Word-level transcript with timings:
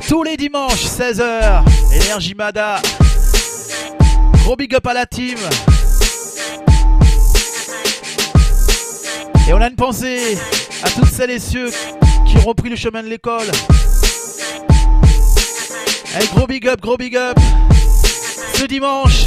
Tous 0.00 0.22
les 0.24 0.36
dimanches 0.36 0.84
16h. 0.84 1.62
Energy 1.92 2.34
Mada. 2.34 2.80
Gros 4.42 4.56
big 4.56 4.74
up 4.74 4.86
à 4.86 4.94
la 4.94 5.06
team. 5.06 5.38
Et 9.46 9.52
on 9.52 9.60
a 9.60 9.68
une 9.68 9.76
pensée 9.76 10.36
à 10.82 10.90
toutes 10.90 11.10
celles 11.10 11.30
et 11.30 11.38
ceux 11.38 11.70
qui 12.26 12.36
ont 12.38 12.48
repris 12.48 12.70
le 12.70 12.76
chemin 12.76 13.02
de 13.02 13.08
l'école. 13.08 13.46
Hey, 16.18 16.26
gros 16.34 16.46
big 16.46 16.66
up, 16.66 16.80
gros 16.80 16.96
big 16.96 17.16
up. 17.16 17.38
Ce 18.54 18.64
dimanche, 18.64 19.26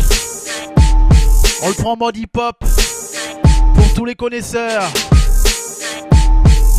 on 1.61 1.69
le 1.69 1.73
prend 1.75 1.93
en 1.93 1.97
mode 1.97 2.17
hip-hop 2.17 2.57
pour 3.75 3.93
tous 3.93 4.05
les 4.05 4.15
connaisseurs. 4.15 4.83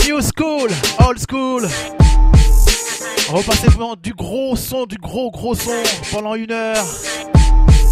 New 0.06 0.20
school, 0.20 0.70
old 1.06 1.18
school. 1.18 1.68
On 3.30 3.36
va 3.36 3.42
passer 3.42 3.68
du 4.02 4.14
gros 4.14 4.56
son, 4.56 4.86
du 4.86 4.96
gros 4.96 5.30
gros 5.30 5.54
son 5.54 5.82
pendant 6.10 6.34
une 6.34 6.50
heure. 6.50 6.82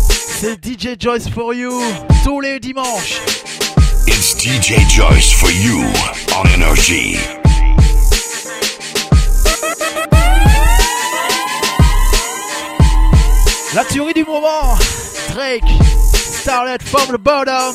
C'est 0.09 0.65
DJ 0.65 0.99
Joyce 0.99 1.29
for 1.29 1.53
you 1.53 1.79
tous 2.25 2.41
les 2.41 2.59
dimanches. 2.59 3.21
It's 4.07 4.35
DJ 4.35 4.79
Joyce 4.89 5.33
for 5.33 5.51
you 5.51 5.85
on 6.35 6.49
Energy. 6.49 7.19
La 13.75 13.85
théorie 13.85 14.15
du 14.15 14.25
moment. 14.25 14.79
Drake, 15.35 15.69
started 16.15 16.83
from 16.83 17.13
the 17.13 17.19
bottom. 17.19 17.75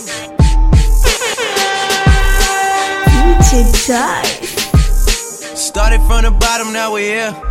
Started 5.54 6.02
from 6.08 6.24
the 6.24 6.32
bottom, 6.32 6.74
now 6.74 6.94
we're 6.94 7.32
here. 7.32 7.51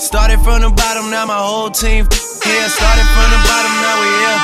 Started 0.00 0.40
from 0.40 0.64
the 0.64 0.72
bottom, 0.72 1.10
now 1.12 1.26
my 1.26 1.36
whole 1.36 1.68
team 1.68 2.08
here. 2.08 2.68
Started 2.72 3.08
from 3.12 3.28
the 3.36 3.40
bottom, 3.44 3.72
now 3.84 4.00
we're 4.00 4.16
here. 4.16 4.40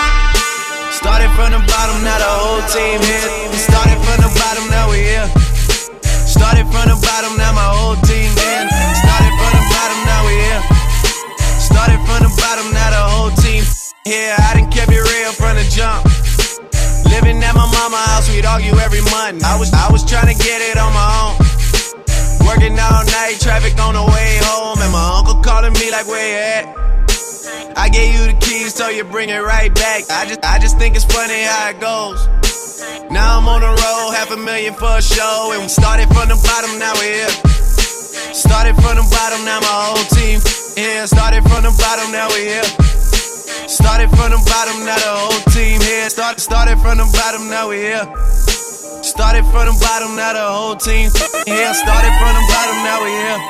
Started 0.93 1.33
from 1.33 1.49
the 1.57 1.63
bottom, 1.65 1.97
now 2.05 2.21
the 2.21 2.29
whole 2.29 2.61
team 2.69 3.01
here. 3.01 3.25
Started 3.57 3.97
from 4.05 4.21
the 4.21 4.29
bottom, 4.37 4.69
now 4.69 4.85
we're 4.93 5.01
here. 5.01 5.25
Started 6.29 6.69
from 6.69 6.93
the 6.93 6.99
bottom, 7.01 7.41
now 7.41 7.57
my 7.57 7.73
whole 7.73 7.97
team 8.05 8.29
here. 8.37 8.69
Started 9.01 9.33
from 9.33 9.53
the 9.57 9.65
bottom, 9.73 9.99
now 10.05 10.21
we're 10.29 10.45
here. 10.45 10.63
Started 11.57 12.01
from 12.05 12.21
the 12.21 12.33
bottom, 12.37 12.69
now 12.77 12.93
the 12.93 13.03
whole 13.17 13.33
team 13.41 13.65
here. 14.05 14.37
I 14.37 14.61
done 14.61 14.69
kept 14.69 14.93
it 14.93 15.01
real 15.01 15.33
from 15.33 15.57
the 15.57 15.65
jump. 15.73 16.05
Living 17.09 17.41
at 17.41 17.57
my 17.57 17.65
mama 17.65 17.97
house, 18.13 18.29
we'd 18.29 18.45
argue 18.45 18.77
every 18.77 19.01
month. 19.09 19.41
I 19.41 19.57
was 19.57 19.73
I 19.73 19.89
was 19.89 20.05
trying 20.05 20.29
to 20.29 20.37
get 20.37 20.61
it 20.61 20.77
on 20.77 20.93
my 20.93 21.09
own. 21.17 21.46
Working 22.47 22.79
all 22.79 23.05
night, 23.05 23.37
traffic 23.43 23.75
on 23.83 23.95
the 23.95 24.07
way 24.07 24.39
home, 24.47 24.79
and 24.79 24.93
my 24.93 25.19
uncle 25.19 25.43
calling 25.43 25.73
me 25.75 25.91
like, 25.91 26.07
where 26.07 26.23
you 26.23 26.39
at? 26.39 26.65
I 27.77 27.89
gave 27.91 28.15
you 28.15 28.33
the 28.33 28.39
keys, 28.41 28.75
so 28.75 28.89
you 28.89 29.05
bring 29.05 29.29
it 29.29 29.43
right 29.43 29.75
back. 29.75 30.09
I 30.11 30.25
just 30.27 30.43
I 30.45 30.59
just 30.59 30.79
think 30.79 30.97
it's 30.97 31.05
funny 31.05 31.43
how 31.43 31.71
it 31.71 31.81
goes. 31.81 32.27
Now 33.11 33.39
I'm 33.39 33.47
on 33.49 33.61
the 33.61 33.69
road, 33.69 34.15
half 34.15 34.31
a 34.31 34.37
million 34.37 34.75
for 34.75 34.97
a 34.97 35.03
show, 35.03 35.53
and 35.53 35.63
we 35.63 35.69
started 35.69 36.09
from 36.09 36.29
the 36.29 36.39
bottom, 36.39 36.79
now 36.79 36.95
we're 36.95 37.27
here. 37.27 37.35
Started 38.33 38.75
from 38.77 38.97
the 38.97 39.07
bottom, 39.11 39.45
now 39.45 39.61
my 39.61 39.77
whole 39.91 40.07
team 40.17 40.41
here. 40.75 41.07
Started 41.07 41.43
from 41.45 41.63
the 41.67 41.75
bottom, 41.77 42.13
now 42.13 42.29
we're 42.29 42.63
here. 42.63 42.69
Started 43.69 44.09
from 44.11 44.31
the 44.31 44.41
bottom, 44.47 44.85
now 44.85 44.97
the 44.97 45.13
whole 45.19 45.43
team 45.53 45.81
here. 45.81 46.09
Started, 46.11 46.41
started 46.41 46.79
from 46.79 46.99
the 46.99 47.09
bottom, 47.13 47.49
now 47.51 47.69
we're 47.69 48.01
here. 48.01 48.56
Started 49.17 49.49
from 49.49 49.65
the 49.65 49.73
bottom, 49.81 50.13
now 50.13 50.37
the 50.37 50.45
whole 50.45 50.77
team 50.77 51.09
here. 51.49 51.73
Started 51.73 52.13
from 52.21 52.37
the 52.37 52.45
bottom, 52.53 52.77
now 52.85 53.01
we 53.01 53.09
here. 53.09 53.41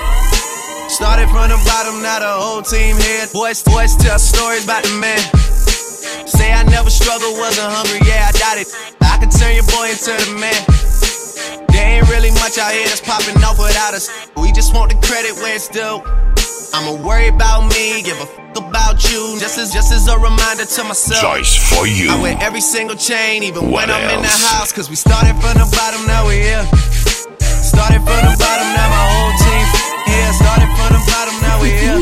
Started 0.86 1.26
from 1.34 1.50
the 1.50 1.58
bottom, 1.66 1.98
now 2.06 2.22
the 2.22 2.30
whole 2.38 2.62
team 2.62 2.94
here. 2.94 3.26
Boys, 3.34 3.66
boys 3.66 3.98
tell 3.98 4.16
stories 4.16 4.62
about 4.62 4.86
the 4.86 4.94
man. 5.02 5.18
Say 6.30 6.54
I 6.54 6.62
never 6.70 6.88
struggled, 6.88 7.34
wasn't 7.34 7.66
hungry, 7.66 7.98
yeah, 8.06 8.30
I 8.30 8.32
doubt 8.38 8.62
it. 8.62 8.70
I 9.02 9.18
can 9.18 9.26
turn 9.26 9.58
your 9.58 9.66
boy 9.74 9.90
into 9.90 10.14
the 10.14 10.38
man. 10.38 10.62
There 11.74 11.98
ain't 11.98 12.06
really 12.14 12.30
much 12.38 12.62
out 12.62 12.70
here 12.70 12.86
that's 12.86 13.02
popping 13.02 13.42
off 13.42 13.58
without 13.58 13.90
us. 13.90 14.06
We 14.38 14.52
just 14.52 14.72
want 14.72 14.94
the 14.94 14.98
credit 15.02 15.34
where 15.42 15.56
it's 15.58 15.66
due. 15.66 15.98
I'ma 16.78 16.94
worry 17.02 17.26
about 17.26 17.66
me, 17.74 18.06
give 18.06 18.22
a 18.22 18.45
about 18.56 19.04
you. 19.10 19.38
Just 19.38 19.58
as 19.58 19.72
just 19.72 19.92
as 19.92 20.08
a 20.08 20.16
reminder 20.18 20.64
to 20.64 20.84
myself. 20.84 21.20
Joyce 21.20 21.54
for 21.70 21.86
you. 21.86 22.10
I 22.10 22.20
wear 22.20 22.36
every 22.40 22.60
single 22.60 22.96
chain, 22.96 23.42
even 23.42 23.70
What 23.70 23.88
when 23.88 23.90
I'm 23.90 24.02
in 24.16 24.22
the 24.22 24.28
else? 24.28 24.44
house. 24.52 24.72
Cause 24.72 24.88
we 24.90 24.96
started 24.96 25.34
from 25.40 25.54
the 25.60 25.68
bottom, 25.76 26.06
now 26.06 26.26
we 26.26 26.36
here. 26.40 26.64
Started 27.62 28.00
from 28.06 28.20
the 28.24 28.34
bottom, 28.38 28.68
now 28.76 28.88
my 28.88 29.02
whole 29.12 29.34
team 29.44 29.66
here. 30.08 30.32
Started 30.40 30.70
from 30.76 30.90
the 30.96 31.02
bottom, 31.12 31.36
now 31.44 31.56
we 31.62 31.68
here. 31.70 32.00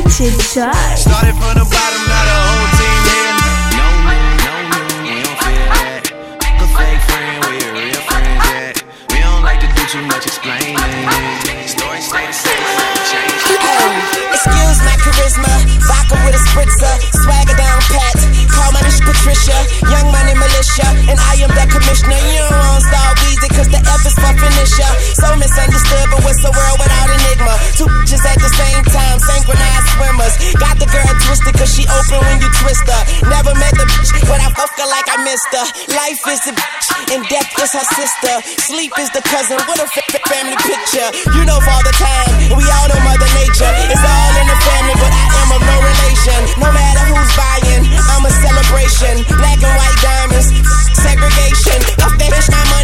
Started 0.97 1.35
from 1.41 1.55
the 1.59 1.67
bottom, 1.67 2.01
now 2.09 2.23
the 2.31 2.37
whole 2.47 2.69
team 2.79 2.84
spritzer, 16.55 16.95
swagger 17.27 17.59
down 17.59 17.83
pat. 17.91 18.15
Call 18.47 18.71
my 18.71 18.81
niche 18.87 19.03
Patricia, 19.03 19.59
young 19.91 20.07
money 20.15 20.35
militia, 20.39 20.87
and 21.11 21.19
I 21.19 21.43
am 21.43 21.51
that 21.59 21.67
commissioner. 21.67 22.15
You 22.15 22.47
don't 22.47 22.55
want 22.55 23.19
Weezy, 23.19 23.34
cause 23.55 23.71
the 23.71 23.81
F 23.81 24.03
is 24.03 24.17
for 24.19 24.35
finisher. 24.35 24.91
So 25.15 25.27
misunderstood, 25.39 26.07
but 26.11 26.21
what's 26.27 26.43
the 26.43 26.51
world 26.51 26.77
without 26.83 27.09
enigma? 27.09 27.55
Two 27.79 27.87
bitches 27.87 28.23
at 28.27 28.39
the 28.43 28.51
same 28.51 28.83
time, 28.91 29.17
synchronized 29.23 29.89
swimmers. 29.95 30.35
Got 30.59 30.77
the 30.83 30.89
girl 30.91 31.13
twisted, 31.25 31.55
cause 31.55 31.71
she 31.71 31.87
open 31.87 32.19
when 32.27 32.43
you 32.43 32.51
twist 32.61 32.85
her. 32.91 33.03
Never 33.31 33.55
met 33.55 33.75
the 33.79 33.87
bitch, 33.87 34.11
but 34.27 34.43
I 34.43 34.51
fuck 34.53 34.75
her 34.79 34.89
like 34.91 35.07
I 35.07 35.23
missed 35.23 35.51
her. 35.55 35.67
Life 35.95 36.23
is 36.27 36.41
the 36.51 36.53
bitch, 36.59 36.87
and 37.15 37.23
death 37.31 37.51
is 37.63 37.73
her 37.73 37.87
sister. 37.95 38.35
Sleep 38.67 38.93
is 38.99 39.11
the 39.15 39.23
cousin, 39.23 39.59
what 39.71 39.79
a 39.79 39.87
fa- 39.87 40.19
family 40.29 40.59
picture. 40.67 41.09
You 41.39 41.47
know 41.47 41.59
father 41.63 41.95
time, 41.95 42.51
and 42.51 42.57
we 42.59 42.67
all 42.67 42.87
know 42.91 43.01
mother 43.07 43.31
nature. 43.39 43.71
It's 43.89 44.03
all 44.03 44.33
in 44.43 44.47
the 44.51 44.59
family, 44.67 44.97
but 44.99 45.13
I 45.15 45.25
am 45.43 45.49
of 45.55 45.63
no 45.63 45.77
relation. 45.79 46.41
No 46.59 46.69
matter 46.75 47.05
who's 47.07 47.33
buying, 47.39 47.83
I'm 48.11 48.25
a 48.27 48.33
celebration. 48.43 49.23
Black 49.39 49.61
and 49.63 49.75
white 49.79 49.99
diamonds, 50.03 50.49
segregation. 50.99 51.79
Off 52.03 52.15
that 52.19 52.31
bitch, 52.35 52.49
my 52.51 52.65
money 52.75 52.84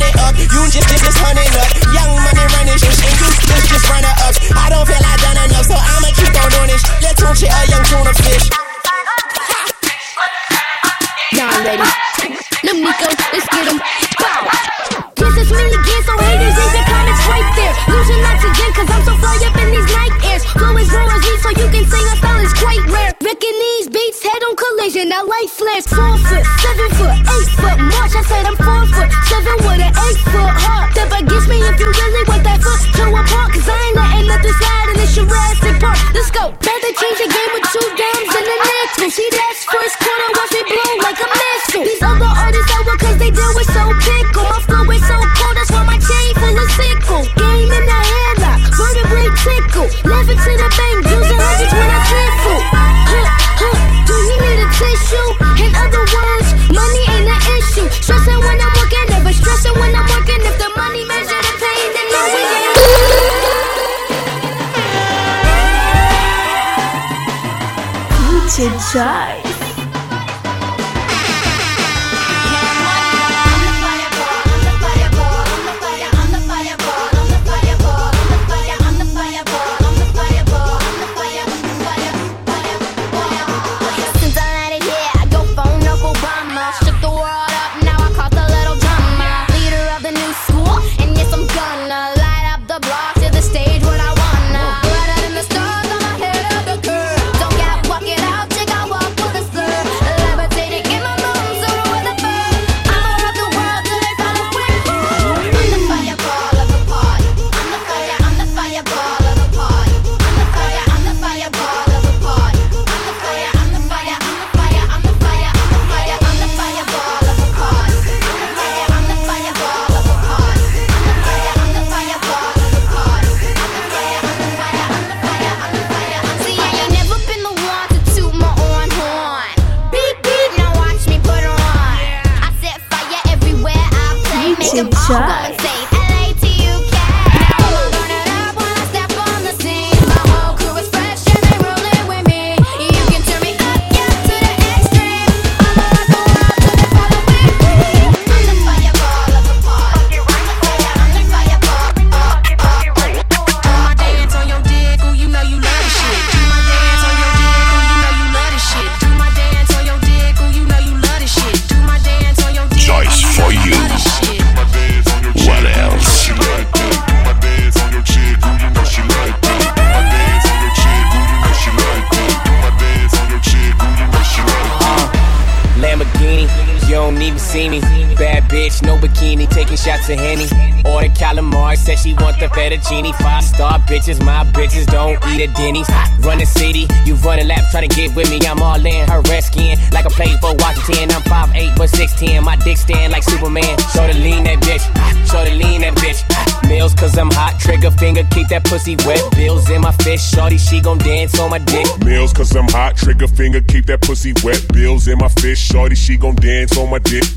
pussy 204.21 204.35
wet. 204.45 204.61
Bills 204.73 205.09
in 205.09 205.19
my 205.19 205.29
fish, 205.29 205.59
shorty, 205.59 205.95
she 205.95 206.17
gon' 206.17 206.35
dance 206.37 206.77
on 206.77 206.91
my 206.91 206.99
dick. 206.99 207.30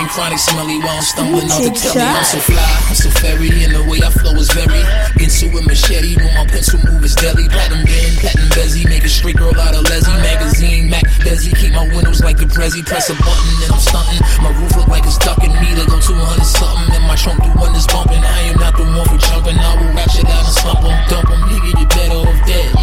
Rose 0.00 0.10
chronic 0.12 0.38
smelly 0.38 0.78
while 0.78 0.96
I'm 0.96 1.02
stumbling 1.02 1.50
out 1.50 1.60
the 1.60 1.70
telly. 1.76 2.00
I'm 2.00 2.24
so 2.24 2.38
fly, 2.40 2.56
I'm 2.88 2.94
so 2.94 3.10
fairy, 3.20 3.50
and 3.64 3.74
the 3.74 3.84
way 3.84 4.00
I 4.00 4.10
flow 4.10 4.32
is 4.32 4.48
very. 4.52 4.80
Into 5.20 5.52
a 5.52 5.60
machete, 5.62 6.16
when 6.16 6.32
my 6.34 6.46
pencil 6.46 6.80
move 6.80 7.04
is 7.04 7.14
deadly. 7.14 7.48
Platinum 7.48 7.84
band, 7.84 8.16
platinum 8.20 8.48
bezzy, 8.56 8.88
make 8.88 9.04
a 9.04 9.08
straight 9.08 9.36
girl 9.36 9.52
out 9.60 9.74
of 9.74 9.84
Leslie 9.84 10.16
magazine. 10.24 10.88
Mac 10.88 11.04
Bezzy, 11.20 11.52
keep 11.52 11.72
my 11.72 11.84
windows 11.92 12.20
like 12.24 12.38
the 12.38 12.46
Prezi. 12.46 12.84
Press 12.86 13.10
a 13.10 13.14
button 13.14 13.54
and 13.64 13.72
I'm 13.72 13.80
stunting. 13.80 14.20
My 14.40 14.50
roof 14.56 14.76
look 14.76 14.88
like 14.88 15.04
it's 15.04 15.18
ducking 15.18 15.52
me 15.52 15.68
to 15.76 15.84
go 15.84 16.00
200 16.00 16.44
something. 16.48 16.94
And 16.96 17.04
my 17.04 17.16
trunk 17.16 17.44
do 17.44 17.50
one 17.60 17.74
is 17.76 17.86
bumping. 17.86 18.24
I 18.24 18.40
am 18.48 18.56
not 18.56 18.76
the 18.76 18.84
one 18.84 19.04
for 19.04 19.18
jumping. 19.20 19.58
I 19.58 19.76
will 19.76 19.92
ratchet 19.92 20.24
out 20.24 20.48
and 20.48 20.54
slump 20.56 20.80
'em, 20.80 20.96
dump 21.12 21.28
'em. 21.28 21.40
Nigga, 21.44 21.70
you 21.76 21.86
better 21.86 22.24
off 22.24 22.40
dead. 22.46 22.79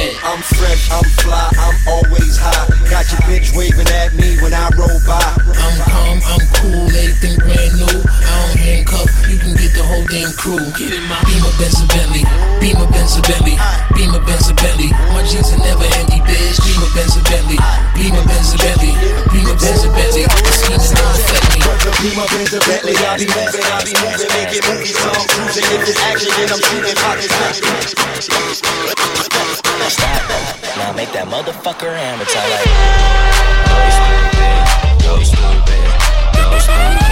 I'm 0.00 0.40
fresh, 0.40 0.88
I'm 0.88 1.04
fly, 1.20 1.52
I'm 1.60 1.76
always 1.84 2.40
high. 2.40 2.64
Got 2.88 3.04
your 3.12 3.20
bitch 3.28 3.52
waving 3.52 3.84
at 4.00 4.16
me 4.16 4.40
when 4.40 4.56
I 4.56 4.72
roll 4.72 4.96
by. 5.04 5.20
I'm 5.20 5.76
calm, 5.84 6.16
I'm 6.24 6.44
cool, 6.56 6.88
everything 6.88 7.36
brand 7.36 7.76
new. 7.76 8.00
I 8.08 8.32
don't 8.32 8.56
handcuff, 8.56 9.12
you 9.28 9.36
can 9.36 9.52
get 9.60 9.76
the 9.76 9.84
whole 9.84 10.00
damn 10.08 10.32
crew. 10.40 10.64
Get 10.72 10.96
in 10.96 11.04
my 11.04 11.20
Beamer 11.28 11.52
Benz 11.60 11.84
Bentley, 11.84 12.24
Beamer 12.64 12.88
Benz 12.88 13.20
Bentley, 13.28 13.60
Beamer 13.92 14.24
Benz 14.24 14.48
Bentley. 14.56 14.88
My 15.12 15.20
jeans 15.28 15.52
are 15.52 15.60
never 15.60 15.84
empty, 15.84 16.24
bitch. 16.24 16.56
Beamer 16.64 16.88
Benz 16.96 17.20
Bentley, 17.20 17.60
Beamer 17.92 18.24
Benz 18.24 18.56
Bentley, 18.56 18.96
Beamer 19.36 19.56
Benz 19.60 19.84
Bentley. 19.84 20.24
Scheming 20.48 20.96
don't 20.96 21.12
affect 21.12 21.44
me. 21.52 21.60
Beamer 22.00 22.24
Benz 22.32 22.56
Bentley, 22.56 22.96
I 23.04 23.20
be 23.20 23.28
moving, 23.28 23.68
I 23.68 23.84
be 23.84 23.92
moving, 24.00 24.32
making 24.32 24.64
movies, 24.64 24.96
so 24.96 25.12
I'm 25.12 25.28
cruising. 25.28 25.68
If 25.76 25.84
it's 25.84 26.00
action, 26.08 26.32
then 26.40 26.48
I'm 26.56 26.60
shooting 26.64 26.96
pockets. 26.96 27.36
Stop. 29.90 30.22
Now 30.78 30.92
make 30.94 31.10
that 31.12 31.26
motherfucker 31.26 31.90
hammer 31.90 32.24
time 32.30 32.46
like. 32.54 32.62
Go 33.66 33.90
stupid, 33.98 34.62
go 35.02 35.18
stupid, 35.26 35.82
go 36.38 36.58
stupid. 36.62 37.10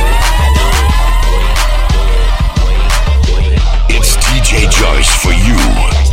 It's 3.91 4.15
DJ 4.23 4.71
Joyce 4.71 5.11
for 5.19 5.35
you 5.35 5.59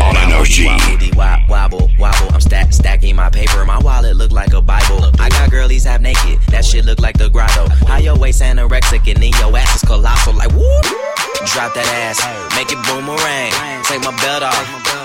on 0.01 0.17
Energy. 0.17 0.65
Wobble, 0.65 1.45
wobble, 1.45 1.45
wobble, 1.47 1.85
wobble. 1.99 2.33
I'm 2.33 2.41
stack, 2.41 2.73
stacking 2.73 3.15
my 3.15 3.29
paper. 3.29 3.63
My 3.63 3.77
wallet 3.79 4.15
look 4.15 4.31
like 4.31 4.53
a 4.53 4.61
Bible. 4.61 5.11
I 5.19 5.29
got 5.29 5.51
girlies 5.51 5.83
half 5.83 6.01
naked. 6.01 6.41
That 6.49 6.65
shit 6.65 6.83
look 6.85 6.99
like 6.99 7.19
the 7.19 7.29
grotto. 7.29 7.69
How 7.85 7.97
your 7.97 8.17
waist 8.17 8.41
anorexic 8.41 9.07
and 9.13 9.21
then 9.21 9.33
your 9.39 9.55
ass 9.55 9.75
is 9.75 9.87
colossal. 9.87 10.33
Like 10.33 10.51
whoop. 10.51 10.85
Drop 11.45 11.75
that 11.75 11.85
ass, 12.09 12.17
make 12.57 12.71
it 12.73 12.81
boomerang. 12.89 13.53
Take 13.85 14.01
my 14.01 14.09
belt 14.17 14.41
off. 14.41 15.04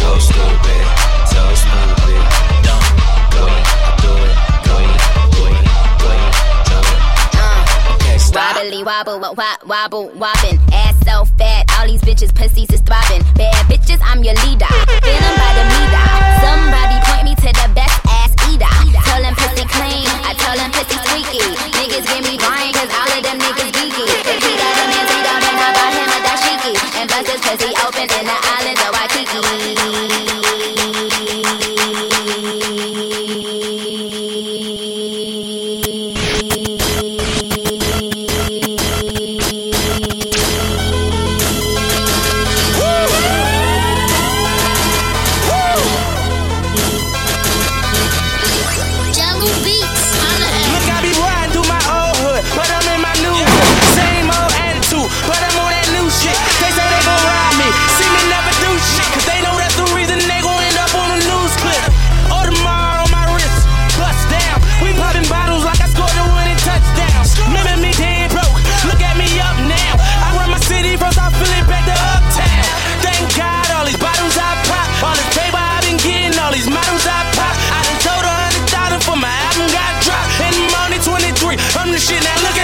go 0.00 0.18
stupid, 0.18 0.84
so 1.28 1.42
stupid. 1.54 2.22
Don't 2.64 2.88
go 3.32 3.44
it, 3.46 3.64
do 4.02 4.12
it, 4.16 4.34
go 4.66 4.74
it, 4.80 4.96
go 5.36 5.42
it, 5.46 5.64
go 6.00 6.10
it, 6.10 6.24
do 6.68 6.78
it. 6.80 7.00
Uh, 7.36 7.94
okay, 7.94 8.16
stop. 8.18 8.56
Wobbly 8.56 8.82
wobble, 8.82 9.20
wop, 9.20 9.36
wobble, 9.66 10.08
wobbin'. 10.16 10.58
Ass 10.72 10.96
so 11.04 11.24
fat, 11.38 11.64
all 11.78 11.86
these 11.86 12.02
bitches 12.02 12.34
pussies 12.34 12.70
is 12.70 12.80
throbbing. 12.80 13.22
Bad 13.36 13.66
bitches, 13.66 14.00
I'm 14.02 14.24
your 14.24 14.34
leader. 14.44 14.68
Feeling 15.04 15.36
by 15.40 15.50
the 15.56 15.64
meter. 15.72 16.06
Somebody 16.44 16.96
point 17.08 17.24
me 17.24 17.34
to 17.36 17.50
the 17.52 17.68
best 17.74 17.96
ass 18.08 18.32
eater. 18.48 18.74
Tell 19.04 19.22
them 19.22 19.34
pussy 19.36 19.64
clean, 19.68 20.08
I 20.24 20.34
tell 20.36 20.56
them 20.56 20.70
pussy 20.72 20.96
squeaky. 21.04 21.44
Niggas 21.76 22.04
give 22.08 22.24
me 22.24 22.36
brain, 22.38 22.59
shit. 82.00 82.24
Now 82.24 82.34
look 82.42 82.56
at 82.56 82.59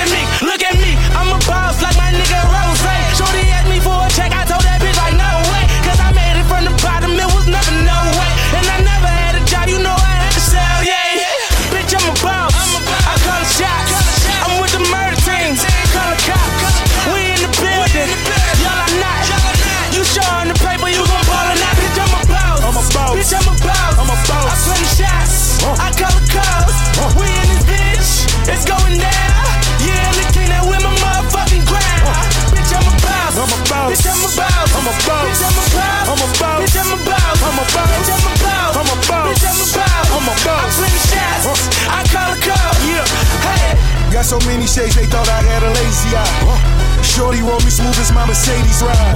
Got 44.26 44.42
so 44.42 44.50
many 44.50 44.66
shades, 44.66 44.98
they 44.98 45.06
thought 45.06 45.30
I 45.30 45.38
had 45.38 45.62
a 45.62 45.70
lazy 45.70 46.10
eye. 46.10 46.98
Shorty 46.98 47.46
roll 47.46 47.62
me 47.62 47.70
smooth 47.70 47.94
as 48.02 48.10
my 48.10 48.26
Mercedes 48.26 48.82
ride. 48.82 49.14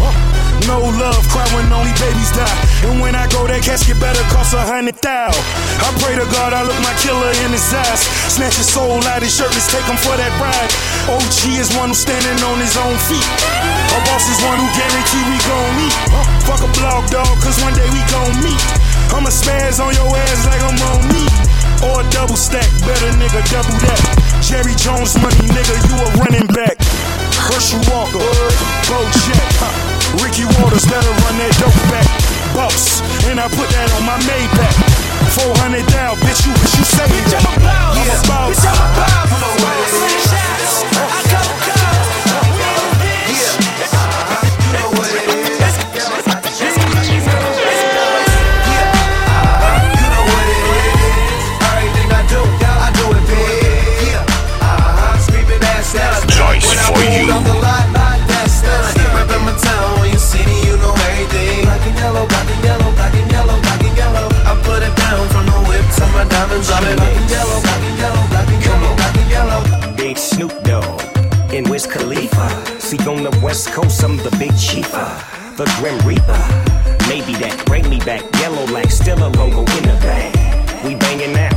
No 0.71 0.79
love, 1.02 1.19
cry 1.35 1.43
when 1.50 1.67
only 1.75 1.90
babies 1.99 2.31
die. 2.31 2.47
And 2.87 3.02
when 3.02 3.19
I 3.19 3.26
go, 3.26 3.43
that 3.50 3.67
casket 3.67 3.99
better 3.99 4.23
cost 4.31 4.55
a 4.55 4.62
hundred 4.62 5.02
thou. 5.02 5.35
I 5.83 5.90
pray 5.99 6.14
to 6.14 6.23
God 6.31 6.55
I 6.55 6.62
look 6.62 6.79
my 6.79 6.95
killer 7.02 7.35
in 7.43 7.50
his 7.50 7.67
eyes. 7.75 8.07
Snatch 8.31 8.55
his 8.55 8.71
soul 8.71 9.02
out 9.11 9.19
his 9.19 9.35
shirt, 9.35 9.50
let's 9.50 9.67
take 9.67 9.83
him 9.90 9.99
for 9.99 10.14
that 10.14 10.31
ride. 10.38 10.71
OG 11.11 11.59
is 11.59 11.75
one 11.75 11.90
who's 11.90 11.99
standing 11.99 12.38
on 12.47 12.62
his 12.62 12.79
own 12.79 12.95
feet. 13.11 13.26
A 13.90 13.99
boss 14.07 14.31
is 14.31 14.38
one 14.47 14.62
who 14.62 14.69
guarantee 14.79 15.26
we 15.26 15.38
gon' 15.43 15.75
meet. 15.75 15.97
Fuck 16.47 16.62
a 16.62 16.71
blog 16.79 17.11
dog, 17.11 17.35
cause 17.43 17.59
one 17.67 17.75
day 17.75 17.90
we 17.90 17.99
gon' 18.14 18.47
meet. 18.47 18.79
I'ma 19.14 19.31
spaz 19.31 19.81
on 19.83 19.93
your 19.95 20.07
ass 20.07 20.47
like 20.47 20.62
I'm 20.62 20.79
on 20.90 21.00
me. 21.11 21.25
Or 21.83 22.00
a 22.00 22.05
double 22.11 22.37
stack, 22.37 22.69
better 22.85 23.11
nigga, 23.17 23.40
double 23.50 23.73
that. 23.73 24.02
Jerry 24.45 24.75
Jones 24.76 25.17
money, 25.19 25.49
nigga, 25.50 25.75
you 25.88 25.95
a 25.97 26.09
running 26.21 26.47
back. 26.52 26.76
Herschel 27.50 27.81
Walker, 27.90 28.21
Bo 28.87 28.99
Jack, 29.26 29.49
Ricky 30.21 30.45
Watters, 30.61 30.85
better 30.87 31.12
run 31.25 31.35
that 31.40 31.52
dope 31.59 31.81
back. 31.88 32.07
Boss, 32.55 33.00
and 33.26 33.40
I 33.40 33.49
put 33.49 33.69
that 33.73 33.88
on 33.97 34.05
my 34.05 34.19
Maybach. 34.29 34.76
400 35.35 35.87
down, 35.88 36.17
bitch, 36.21 36.45
you 36.47 36.52
wish 36.61 36.76
you 36.76 36.85
saved 36.85 37.11
Bitch, 37.11 37.33
that. 37.33 37.47
I'm 37.47 37.57
a 37.57 38.21
boss. 38.29 38.61
I'm 38.62 38.76
a 38.76 38.90
boss. 38.93 39.26
Bitch, 39.26 39.35
I'm 39.35 39.43
a 39.43 39.50
boss. 39.62 40.79
I'm 74.02 74.16
the 74.16 74.30
big 74.38 74.52
chiefer, 74.52 75.57
the 75.57 75.64
Grim 75.78 75.99
Reaper. 76.09 76.40
Maybe 77.09 77.35
that 77.42 77.62
bring 77.66 77.88
me 77.90 77.99
back, 77.99 78.23
yellow 78.40 78.64
like 78.73 78.90
still 78.90 79.19
a 79.19 79.28
logo 79.28 79.61
in 79.61 79.85
the 79.85 79.99
bag. 80.00 80.33
We 80.85 80.95
banging 80.95 81.37
out 81.37 81.52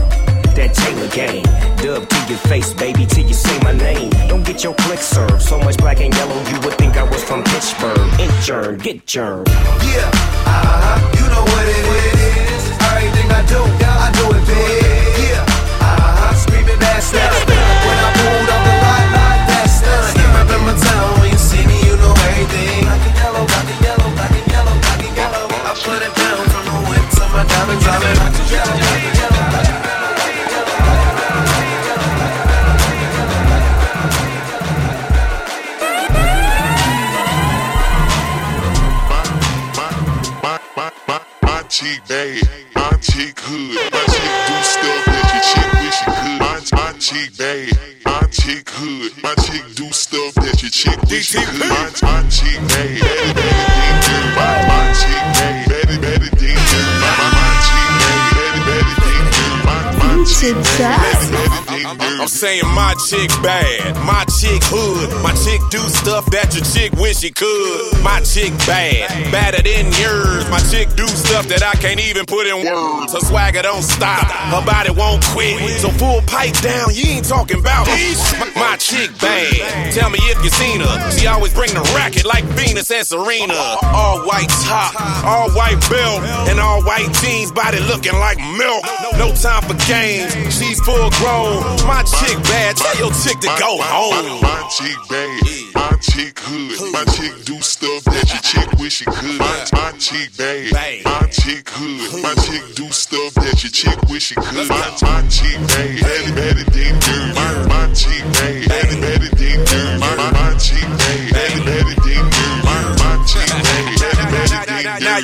that 0.56 0.74
Taylor 0.74 1.08
Gang. 1.10 1.44
Dub 1.78 2.08
to 2.08 2.20
your 2.28 2.38
face, 2.52 2.74
baby, 2.74 3.06
till 3.06 3.26
you 3.26 3.34
say 3.34 3.58
my 3.64 3.72
name. 3.72 4.10
Don't 4.28 4.44
get 4.46 4.64
your 4.64 4.74
click 4.74 5.00
served. 5.00 5.42
So 5.42 5.58
much 5.60 5.78
black 5.78 6.02
and 6.02 6.14
yellow, 6.14 6.38
you 6.52 6.60
would 6.62 6.78
think 6.78 6.98
I 6.98 7.04
was 7.04 7.24
from 7.24 7.44
Pittsburgh. 7.44 8.20
Intern, 8.20 8.78
get 8.78 9.06
germ. 9.08 9.46
Yeah, 9.48 10.12
uh-huh, 10.44 11.00
you 11.16 11.26
know 11.32 11.44
what 11.48 11.66
it 11.66 11.86
is. 11.96 12.64
Everything 12.92 13.30
I 13.32 13.42
do, 13.48 13.62
I 13.88 14.12
do 14.20 14.26
it 14.36 14.44
big. 14.44 15.32
Yeah, 15.32 15.48
uh-huh, 15.80 16.36
screaming 16.36 16.82
ass 16.92 17.14
out. 17.16 17.32
When 17.48 17.98
I 18.04 18.10
pulled 18.20 18.50
off 18.52 18.64
the 18.68 18.76
lot, 18.84 19.06
lot, 19.16 19.40
that's 19.48 19.80
done. 19.80 20.12
Step 20.12 20.32
up 20.44 20.50
in 20.52 20.62
my 20.68 20.76
town, 20.76 21.24
yellow, 23.24 23.46
yellow, 23.84 24.10
yellow, 24.48 24.78
yellow. 25.16 25.48
I 25.64 25.74
put 25.76 26.02
it 26.02 26.14
down 26.16 26.44
from 26.50 26.66
the 26.66 26.78
whip 26.90 27.06
to 27.18 27.24
my 27.34 27.44
diamonds. 27.44 27.86
In 27.86 27.92
black 27.92 28.40
and 28.40 28.52
yellow, 28.52 29.13
saying 62.44 62.76
my 62.76 62.94
chick 63.08 63.32
bad, 63.40 63.96
my 64.04 64.26
chick 64.28 64.60
hood, 64.68 65.08
my 65.24 65.32
chick 65.48 65.64
do 65.72 65.80
stuff 65.88 66.28
that 66.36 66.52
your 66.52 66.68
chick 66.68 66.92
wish 67.00 67.24
she 67.24 67.32
could. 67.32 68.04
My 68.04 68.20
chick 68.20 68.52
bad, 68.68 69.08
badder 69.32 69.64
than 69.64 69.88
yours. 69.96 70.44
My 70.52 70.60
chick 70.68 70.92
do 71.00 71.08
stuff 71.08 71.48
that 71.48 71.64
I 71.64 71.72
can't 71.80 72.04
even 72.04 72.28
put 72.28 72.44
in 72.44 72.68
words. 72.68 73.16
Her 73.16 73.24
swagger 73.24 73.64
don't 73.64 73.82
stop, 73.82 74.28
her 74.28 74.60
body 74.68 74.92
won't 74.92 75.24
quit. 75.32 75.56
So 75.80 75.88
full 75.96 76.20
pipe 76.28 76.52
down, 76.60 76.92
you 76.92 77.16
ain't 77.16 77.24
talking 77.24 77.64
about 77.64 77.88
me. 77.88 78.12
My, 78.60 78.76
chick 78.76 79.16
bad, 79.24 79.96
tell 79.96 80.12
me 80.12 80.20
if 80.28 80.44
you 80.44 80.52
seen 80.52 80.84
her. 80.84 80.96
She 81.16 81.28
always 81.32 81.54
bring 81.56 81.72
the 81.72 81.86
racket 81.96 82.28
like 82.28 82.44
Venus 82.60 82.92
and 82.92 83.08
Serena. 83.08 83.56
All 83.96 84.20
white 84.28 84.52
top, 84.68 84.92
all 85.24 85.48
white 85.56 85.80
belt, 85.88 86.20
and 86.52 86.60
all 86.60 86.84
white 86.84 87.08
jeans, 87.24 87.56
body 87.56 87.80
looking 87.88 88.20
like 88.20 88.36
milk. 88.60 88.84
No 89.18 89.32
time 89.34 89.62
for 89.64 89.78
games, 89.88 90.34
she's 90.50 90.80
full 90.82 91.10
grown. 91.22 91.62
My 91.86 92.04
chick 92.04 92.38
bad, 92.44 92.76
tell 92.76 92.98
your 92.98 93.12
chick 93.14 93.40
to 93.40 93.52
go 93.60 93.78
home. 93.82 94.42
My, 94.42 94.68
chick 94.74 94.98
bad, 95.10 95.42
my 95.76 95.98
chick 96.02 96.40
hood, 96.40 96.92
my 96.92 97.06
chick 97.14 97.46
do 97.46 97.60
stuff 97.62 98.04
that 98.06 98.26
your 98.30 98.42
chick 98.42 98.72
wish 98.80 98.94
she 98.94 99.06
could. 99.06 99.40
My, 99.40 99.92
chick 100.00 100.36
bad, 100.38 101.04
my 101.06 101.28
chick 101.30 101.70
hood, 101.70 102.24
my 102.24 102.34
chick 102.42 102.76
do 102.76 102.90
stuff 102.92 103.34
that 103.36 103.64
your 103.64 103.72
chick 103.72 104.02
wish 104.10 104.24
she 104.24 104.36
could. 104.36 104.68
My, 104.70 105.22
chick 105.30 105.60
bad, 105.68 106.02
better, 106.02 106.34
better 106.34 106.66
than 106.72 107.00
dirt. 107.00 107.36
My, 107.36 107.68
my 107.70 107.94
chick 107.94 108.24
bad, 108.34 108.68
better, 108.68 108.98
better 109.02 109.36
than 109.36 109.60
dirt. 109.66 110.00
My, 110.00 110.56
chick 110.58 110.90
bad, 110.90 111.66
better 111.66 111.96
than 112.02 112.26
dirt. 112.34 112.66
My, 112.66 112.82
my 112.98 113.26
chick 113.30 113.50
bad, 113.50 114.03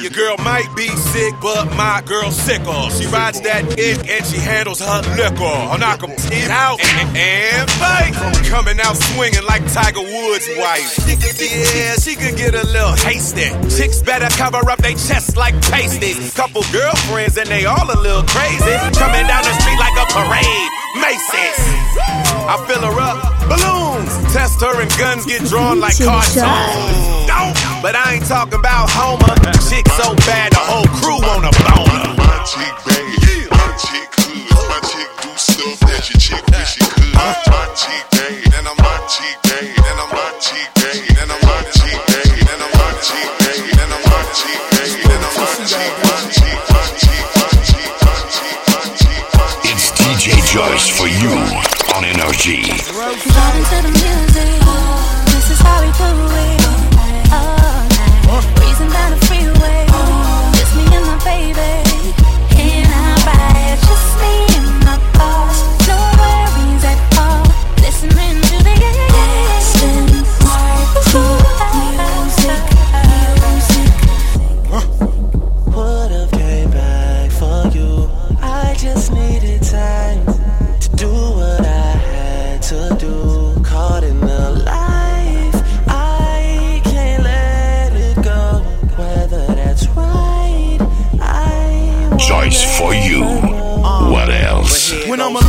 your 0.09 0.35
girl 0.35 0.43
might 0.43 0.69
be 0.75 0.87
sick, 0.87 1.33
but 1.41 1.65
my 1.75 2.01
girl 2.05 2.31
sicker. 2.31 2.89
She 2.91 3.05
rides 3.07 3.41
that 3.41 3.67
dick 3.75 3.97
and 4.09 4.25
she 4.25 4.37
handles 4.37 4.79
her 4.79 5.01
liquor. 5.15 5.43
I'll 5.43 5.77
knock 5.77 6.03
'em 6.03 6.11
it 6.11 6.51
out 6.51 6.79
and, 6.81 7.17
and 7.17 7.67
bite. 7.79 8.13
Coming 8.49 8.79
out 8.79 8.95
swinging 8.95 9.45
like 9.45 9.61
Tiger 9.71 10.01
Woods' 10.01 10.49
wife. 10.57 10.97
Yeah, 11.39 11.95
she 11.95 12.15
could 12.15 12.37
get 12.37 12.53
a 12.55 12.65
little 12.67 12.95
hasty. 12.95 13.49
Chicks 13.69 14.01
better 14.01 14.29
cover 14.37 14.69
up 14.69 14.79
their 14.79 14.97
chests 14.97 15.35
like 15.35 15.53
pasties. 15.69 16.33
Couple 16.33 16.63
girlfriends 16.71 17.37
and 17.37 17.47
they 17.47 17.65
all 17.65 17.85
a 17.85 17.99
little 17.99 18.23
crazy. 18.23 18.75
Coming 18.97 19.25
down 19.27 19.43
the 19.43 19.53
street 19.61 19.79
like 19.79 19.97
a 19.97 20.05
parade. 20.13 20.69
Macy's. 21.01 21.59
I 22.49 22.55
fill 22.67 22.81
her 22.81 22.99
up. 22.99 23.17
Balloons. 23.47 24.33
Test 24.33 24.61
her 24.61 24.81
and 24.81 24.89
guns 24.97 25.25
get 25.25 25.45
drawn 25.45 25.79
like 25.79 25.97
cartoons. 25.97 27.27
Don't. 27.27 27.78
But 27.81 27.95
I 27.95 28.19
ain't 28.19 28.27
talking 28.27 28.59
about 28.59 28.91
Homer. 28.91 29.39
Chick 29.71 29.87
so 29.95 30.11
bad 30.27 30.51
the 30.51 30.59
whole 30.59 30.83
crew 30.99 31.15
wanna 31.23 31.47
bone 31.63 31.87
her. 31.87 32.11
My 32.19 32.43
chick 32.43 32.75
bad, 32.83 33.07
my 33.55 33.71
chick 33.79 34.09
hood, 34.19 34.67
my 34.67 34.79
chick 34.83 35.07
do 35.23 35.31
stuff 35.39 35.79
that 35.87 36.03
your 36.11 36.19
chick 36.19 36.43
wish 36.51 36.75
she 36.75 36.83
could. 36.83 37.15
My, 37.15 37.31
my 37.47 37.63
chick 37.79 38.03
bad, 38.11 38.35
and 38.59 38.67
I'm 38.67 38.75
my 38.83 38.99
chick 39.07 39.31
bad, 39.47 39.63
and 39.63 39.95
I'm 39.95 40.11
my 40.11 40.27
chick 40.43 40.67
bad, 40.75 40.91
and 41.23 41.31
I'm 41.31 41.39
my 41.39 41.55
chick 41.71 41.99
bad, 42.03 42.27
and 42.51 42.59
I'm 42.59 42.71
my 42.75 42.91
chick 42.99 43.31
bad, 43.39 43.63
and 43.63 43.91
I'm 43.95 44.03
my 44.11 44.27
chick 44.35 44.59
bad, 44.75 44.91
and 44.99 45.23
I'm 45.23 45.33
my 45.39 45.51
chick, 45.63 45.93
my 46.03 46.19
chick, 46.35 46.59
my 46.59 46.59
chick, 46.59 46.59
my 46.67 46.83
chick, 46.99 47.23
my 47.31 47.47
chick, 47.63 48.59
my 48.75 48.91
chick, 48.99 49.23
my 49.39 49.47
chick. 49.55 49.71
It's 49.71 49.87
DJ 49.95 50.35
Joyce 50.51 50.91
for 50.91 51.07
you 51.07 51.31
on 51.95 52.03
Energy. 52.03 52.75
Vibing 52.75 53.67
to 53.71 53.77
the 53.87 53.91
music. 54.03 54.67
This 55.31 55.47
is 55.55 55.59
how 55.63 55.79
we 55.79 55.87
do 55.95 56.11
it. 56.43 56.48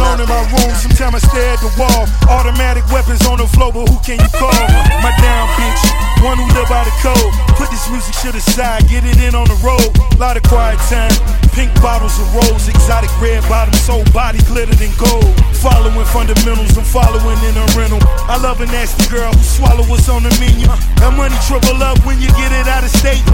no 0.00 0.10
in 0.21 0.29
my 0.29 0.45
room, 0.53 0.71
sometimes 0.77 1.17
I 1.17 1.21
stare 1.25 1.53
at 1.57 1.61
the 1.65 1.73
wall. 1.81 2.05
Automatic 2.29 2.85
weapons 2.93 3.25
on 3.27 3.41
the 3.41 3.49
floor, 3.49 3.73
but 3.73 3.89
who 3.89 3.97
can 4.05 4.21
you 4.21 4.30
call? 4.37 4.52
My 5.00 5.13
down 5.17 5.49
bitch, 5.56 5.83
one 6.21 6.37
who 6.37 6.47
live 6.52 6.69
by 6.69 6.85
the 6.85 6.95
code. 7.00 7.33
Put 7.56 7.73
this 7.73 7.89
music 7.89 8.13
shit 8.21 8.35
aside, 8.37 8.85
get 8.89 9.04
it 9.09 9.17
in 9.25 9.35
on 9.35 9.49
the 9.49 9.56
road. 9.65 9.89
Lot 10.21 10.37
of 10.37 10.45
quiet 10.45 10.78
time, 10.93 11.13
pink 11.56 11.73
bottles 11.80 12.21
of 12.21 12.28
rose, 12.37 12.69
exotic 12.69 13.11
red 13.21 13.41
bottoms, 13.49 13.80
soul 13.80 14.04
body 14.13 14.39
glittered 14.45 14.80
in 14.80 14.93
gold. 15.00 15.33
Following 15.61 16.09
fundamentals, 16.13 16.76
I'm 16.76 16.85
following 16.85 17.41
in 17.45 17.56
a 17.56 17.65
rental. 17.76 18.00
I 18.28 18.37
love 18.41 18.61
a 18.61 18.67
nasty 18.67 19.09
girl 19.09 19.33
who 19.33 19.45
swallow 19.45 19.85
what's 19.89 20.09
on 20.09 20.23
the 20.23 20.33
menu. 20.41 20.69
That 21.00 21.13
money 21.17 21.37
triple 21.49 21.80
up 21.80 22.00
when 22.04 22.21
you 22.21 22.28
get 22.37 22.52
it 22.52 22.69
out 22.69 22.85
of 22.85 22.93
state. 22.93 23.25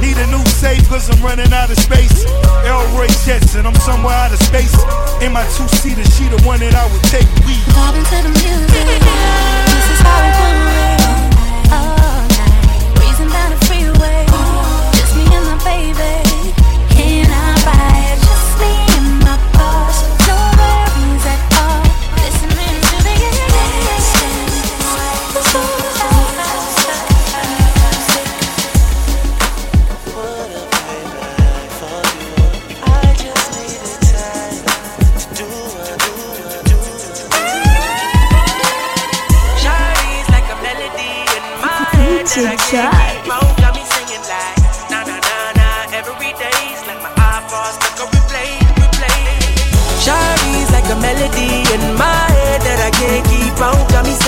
Need 0.00 0.16
a 0.16 0.26
new 0.32 0.44
safe, 0.56 0.88
cause 0.88 1.08
I'm 1.12 1.20
running 1.20 1.52
out 1.52 1.68
of 1.68 1.76
space. 1.76 2.24
Elroy 2.64 3.08
Jetson, 3.24 3.64
I'm 3.64 3.76
somewhere 3.80 4.16
out 4.16 4.32
of 4.32 4.40
space. 4.40 4.72
In 5.20 5.32
my 5.32 5.44
two 5.56 5.68
seater, 5.80 6.04
she 6.16 6.28
the 6.30 6.46
one 6.46 6.60
that 6.60 6.74
I 6.74 6.86
would 6.92 7.02
take. 7.10 7.26
We 7.42 7.58
to 8.06 8.18
the 8.22 8.30
music. 8.30 8.86
This 9.66 9.86
is 9.90 10.00
how 10.00 10.18
we 10.22 10.30
do 10.30 10.94
it. 10.94 10.99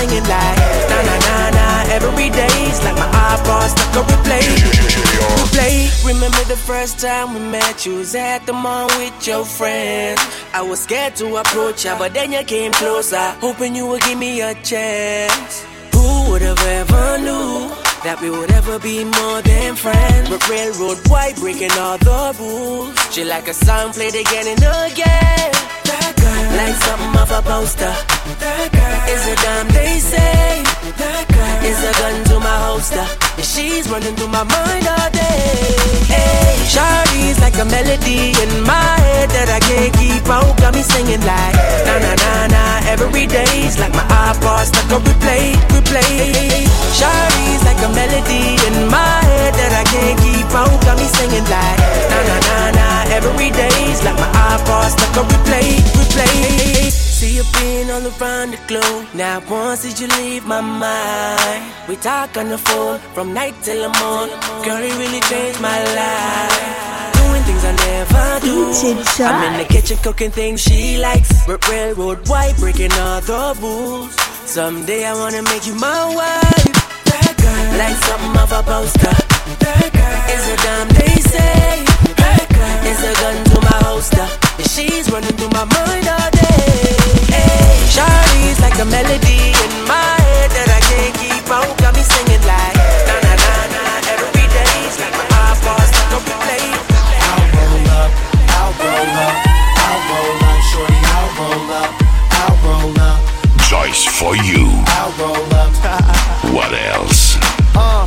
Singing 0.02 0.26
like 0.26 0.58
na 0.90 0.98
na 1.08 1.16
na 1.26 1.36
na 1.56 1.66
every 1.96 2.28
day's 2.30 2.78
like 2.84 2.96
my 3.02 3.08
iPod 3.30 3.68
stuck 3.72 3.96
on 3.98 4.04
replay, 4.10 4.46
replay. 5.38 5.76
Remember 6.04 6.42
the 6.54 6.56
first 6.56 6.98
time 6.98 7.34
we 7.34 7.40
met? 7.40 7.86
You 7.86 7.96
was 7.98 8.14
at 8.14 8.40
the 8.46 8.52
mall 8.52 8.88
with 8.98 9.26
your 9.26 9.44
friends. 9.44 10.20
I 10.52 10.62
was 10.62 10.80
scared 10.80 11.14
to 11.16 11.36
approach 11.36 11.84
ya, 11.84 11.98
but 11.98 12.14
then 12.14 12.32
you 12.32 12.42
came 12.44 12.72
closer, 12.72 13.26
hoping 13.44 13.74
you 13.76 13.86
would 13.86 14.02
give 14.02 14.18
me 14.18 14.40
a 14.40 14.54
chance. 14.70 15.64
Who 15.94 16.30
would 16.30 16.42
have 16.42 16.62
ever 16.80 17.18
knew 17.18 17.70
that 18.04 18.18
we 18.20 18.30
would 18.30 18.50
ever 18.50 18.78
be 18.78 19.04
more 19.04 19.40
than 19.42 19.76
friends? 19.76 20.28
But 20.28 20.42
railroad 20.48 20.98
white 21.08 21.36
breaking 21.36 21.72
all 21.78 21.98
the 21.98 22.34
rules. 22.40 22.96
She 23.12 23.24
like 23.24 23.46
a 23.48 23.54
song 23.54 23.92
played 23.92 24.16
again 24.16 24.46
and 24.54 24.62
again. 24.88 25.50
That 25.88 26.12
girl, 26.22 26.44
like 26.58 26.76
something 26.86 27.14
off 27.22 27.32
a 27.38 27.40
poster. 27.50 27.94
That 28.42 28.72
girl 28.72 28.81
is 29.12 29.26
a 29.28 29.36
damn 29.44 29.68
they 29.68 29.98
say. 30.00 30.64
That 30.96 31.24
girl 31.28 31.58
is 31.68 31.80
a 31.84 31.92
gun 32.00 32.16
to 32.32 32.36
my 32.40 32.56
holster. 32.64 33.04
And 33.36 33.44
she's 33.44 33.84
running 33.92 34.16
through 34.16 34.32
my 34.32 34.44
mind 34.44 34.88
all 34.88 35.10
day. 35.12 35.76
Hey, 36.08 36.56
Shawty's 36.64 37.38
like 37.44 37.56
a 37.60 37.66
melody 37.68 38.32
in 38.32 38.52
my 38.64 38.92
head 39.04 39.28
that 39.36 39.48
I 39.52 39.60
can't 39.60 39.92
keep 40.00 40.24
out. 40.32 40.56
Got 40.56 40.72
me 40.72 40.82
singing 40.82 41.20
like 41.28 41.56
na 41.84 41.94
na 42.00 42.12
na 42.24 42.32
na 42.54 42.62
every 42.88 43.28
day's 43.28 43.76
like 43.76 43.92
my 43.92 44.04
iPod 44.32 44.64
stuck 44.72 44.88
on 44.96 45.04
replay, 45.04 45.60
replay. 45.76 46.64
Shawty's 46.96 47.62
like 47.68 47.80
a 47.84 47.90
melody 47.92 48.56
in 48.64 48.88
my 48.88 49.20
head 49.28 49.52
that 49.60 49.72
I 49.76 49.84
can't 49.92 50.16
keep 50.24 50.48
out. 50.56 50.72
Got 50.88 50.96
me 50.96 51.06
singing 51.20 51.46
like 51.52 51.78
na 52.08 52.18
na 52.28 52.36
na 52.48 52.58
na 52.80 52.88
every 53.12 53.52
day's 53.52 54.00
like 54.04 54.16
my 54.16 54.30
iPod 54.56 54.88
stuck 54.96 55.20
on 55.20 55.26
replay, 55.28 55.68
replay. 56.00 57.11
See 57.22 57.36
you 57.36 57.44
been 57.52 57.88
all 57.88 58.02
around 58.02 58.50
the 58.50 58.58
globe. 58.66 59.06
Now 59.14 59.40
once 59.48 59.82
did 59.84 60.00
you 60.00 60.08
leave 60.18 60.44
my 60.44 60.60
mind? 60.60 61.62
We 61.88 61.94
talk 61.94 62.36
on 62.36 62.48
the 62.48 62.58
phone 62.58 62.98
from 63.14 63.32
night 63.32 63.54
till 63.62 63.78
the 63.78 63.90
morning. 64.02 64.34
Girl, 64.64 64.82
it 64.82 64.92
really 64.98 65.20
changed 65.30 65.60
my 65.60 65.78
life. 65.94 67.14
Doing 67.14 67.42
things 67.46 67.64
I 67.64 67.74
never 67.86 68.26
do. 68.44 68.56
I'm 69.22 69.52
in 69.52 69.58
the 69.62 69.68
kitchen 69.72 69.98
cooking 69.98 70.32
things 70.32 70.62
she 70.62 70.98
likes. 70.98 71.30
R- 71.48 71.60
railroad 71.70 72.28
white 72.28 72.56
breaking 72.58 72.90
all 72.94 73.20
the 73.20 73.56
rules. 73.62 74.12
Someday 74.44 75.04
I 75.06 75.14
wanna 75.14 75.42
make 75.44 75.64
you 75.64 75.76
my 75.76 76.02
wife. 76.18 76.74
That 77.06 77.34
girl, 77.38 77.64
like 77.78 77.98
something 78.02 78.36
of 78.42 78.50
a 78.50 78.62
poster. 78.66 79.14
That 79.62 79.88
girl 79.94 80.22
is 80.34 80.44
a 80.54 80.56
damn 80.66 80.88
they 80.98 81.14
say. 81.34 81.84
That 82.18 82.46
girl 82.50 82.78
is 82.90 83.00
a 83.10 83.12
gun 83.22 83.36
to 83.44 83.60
my 83.60 83.78
holster. 83.86 84.41
And 84.58 84.68
she's 84.68 85.10
running 85.10 85.32
through 85.36 85.50
my 85.50 85.64
mind 85.64 86.06
all 86.08 86.30
day. 86.30 86.92
Hey, 87.32 87.72
Shawty's 87.88 88.60
like 88.60 88.76
a 88.80 88.84
melody 88.84 89.52
in 89.56 89.72
my 89.88 90.12
head 90.28 90.48
that 90.52 90.68
I 90.68 90.80
can't 90.90 91.14
keep 91.16 91.44
out. 91.48 91.72
Got 91.80 91.96
me 91.96 92.04
singing 92.04 92.42
like 92.44 92.76
na 93.08 93.14
na 93.24 93.32
na 93.32 93.52
na 93.72 93.84
every 94.12 94.46
day's 94.52 94.96
like 95.00 95.14
my 95.16 95.26
iPod 95.52 95.84
stuck 95.88 96.12
on 96.12 96.22
replay. 96.28 96.64
I'll 97.32 97.48
roll 97.56 97.88
up, 97.96 98.10
I'll 98.60 98.74
roll 98.76 99.12
up, 99.24 99.36
I'll 99.80 100.02
roll 100.12 100.40
up, 100.44 100.60
shorty, 100.68 101.00
I'll 101.00 101.32
roll 101.40 101.68
up, 101.72 101.90
I'll 102.44 102.56
roll 102.60 102.96
up, 103.00 103.18
Choice 103.72 104.04
for 104.04 104.36
you. 104.36 104.68
I'll 105.00 105.12
roll 105.16 105.48
up. 105.56 105.72
What 106.52 106.74
else? 106.74 107.38
Uh, 107.74 108.04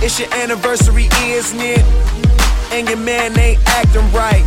it's 0.00 0.20
your 0.20 0.32
anniversary, 0.34 1.08
isn't 1.18 1.58
it? 1.60 1.82
And 2.70 2.86
your 2.88 2.98
man 2.98 3.36
ain't 3.36 3.58
acting 3.66 4.06
right. 4.12 4.44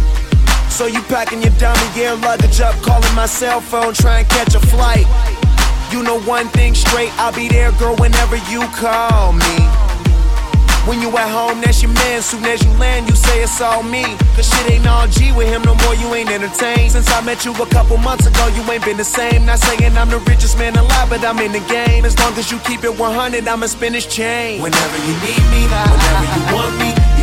So 0.79 0.87
you 0.87 1.01
packing 1.11 1.41
your 1.41 1.51
dummy 1.59 1.93
gear 1.93 2.15
luggage 2.15 2.61
up, 2.61 2.73
calling 2.81 3.13
my 3.13 3.25
cell 3.25 3.59
phone, 3.59 3.93
trying 3.93 4.23
to 4.23 4.33
catch 4.33 4.55
a 4.55 4.61
flight. 4.61 5.05
You 5.91 6.01
know 6.03 6.21
one 6.21 6.47
thing 6.55 6.73
straight, 6.73 7.11
I'll 7.19 7.35
be 7.35 7.49
there, 7.49 7.73
girl, 7.73 7.97
whenever 7.97 8.37
you 8.47 8.63
call 8.79 9.33
me. 9.33 9.55
When 10.87 11.01
you 11.01 11.11
at 11.17 11.27
home, 11.27 11.59
that's 11.59 11.83
your 11.83 11.91
man. 11.91 12.21
Soon 12.21 12.45
as 12.45 12.63
you 12.63 12.71
land, 12.79 13.09
you 13.09 13.15
say 13.17 13.43
it's 13.43 13.59
all 13.59 13.83
me. 13.83 14.05
Cause 14.39 14.47
shit 14.47 14.71
ain't 14.71 14.87
all 14.87 15.05
G 15.09 15.33
with 15.33 15.49
him 15.49 15.63
no 15.63 15.75
more, 15.83 15.95
you 15.95 16.15
ain't 16.15 16.31
entertained. 16.31 16.93
Since 16.93 17.11
I 17.11 17.19
met 17.25 17.43
you 17.43 17.51
a 17.51 17.65
couple 17.67 17.97
months 17.97 18.25
ago, 18.25 18.47
you 18.55 18.63
ain't 18.71 18.85
been 18.85 18.95
the 18.95 19.03
same. 19.03 19.45
Not 19.45 19.59
saying 19.59 19.97
I'm 19.97 20.09
the 20.09 20.19
richest 20.31 20.57
man 20.57 20.77
alive, 20.77 21.09
but 21.09 21.25
I'm 21.25 21.39
in 21.39 21.51
the 21.51 21.63
game. 21.67 22.05
As 22.05 22.17
long 22.19 22.31
as 22.35 22.49
you 22.51 22.57
keep 22.59 22.85
it 22.85 22.97
100, 22.97 23.45
I'ma 23.45 23.65
spin 23.65 23.91
this 23.91 24.05
chain. 24.05 24.61
Whenever 24.61 24.97
you 25.03 25.13
need 25.27 25.43
me, 25.51 25.67
whenever 25.67 26.23
you 26.23 26.55
want 26.55 26.73
me, 26.79 27.18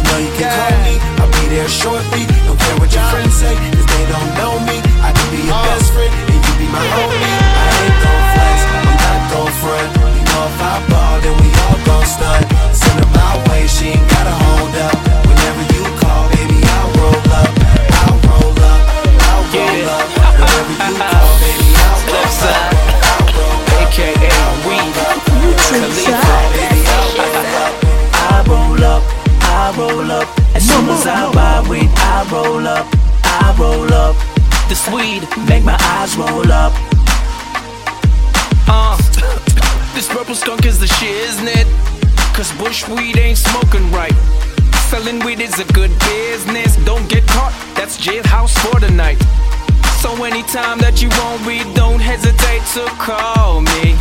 to 52.77 52.85
call 52.99 53.63
me. 53.63 53.97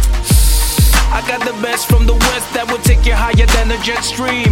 I 1.16 1.24
got 1.26 1.40
the 1.46 1.54
best 1.62 1.88
from 1.88 2.06
the 2.06 2.14
west 2.14 2.54
that 2.54 2.68
will 2.70 2.84
take 2.84 3.06
you 3.06 3.16
higher 3.16 3.48
than 3.56 3.72
a 3.72 3.80
jet 3.82 4.04
stream. 4.04 4.45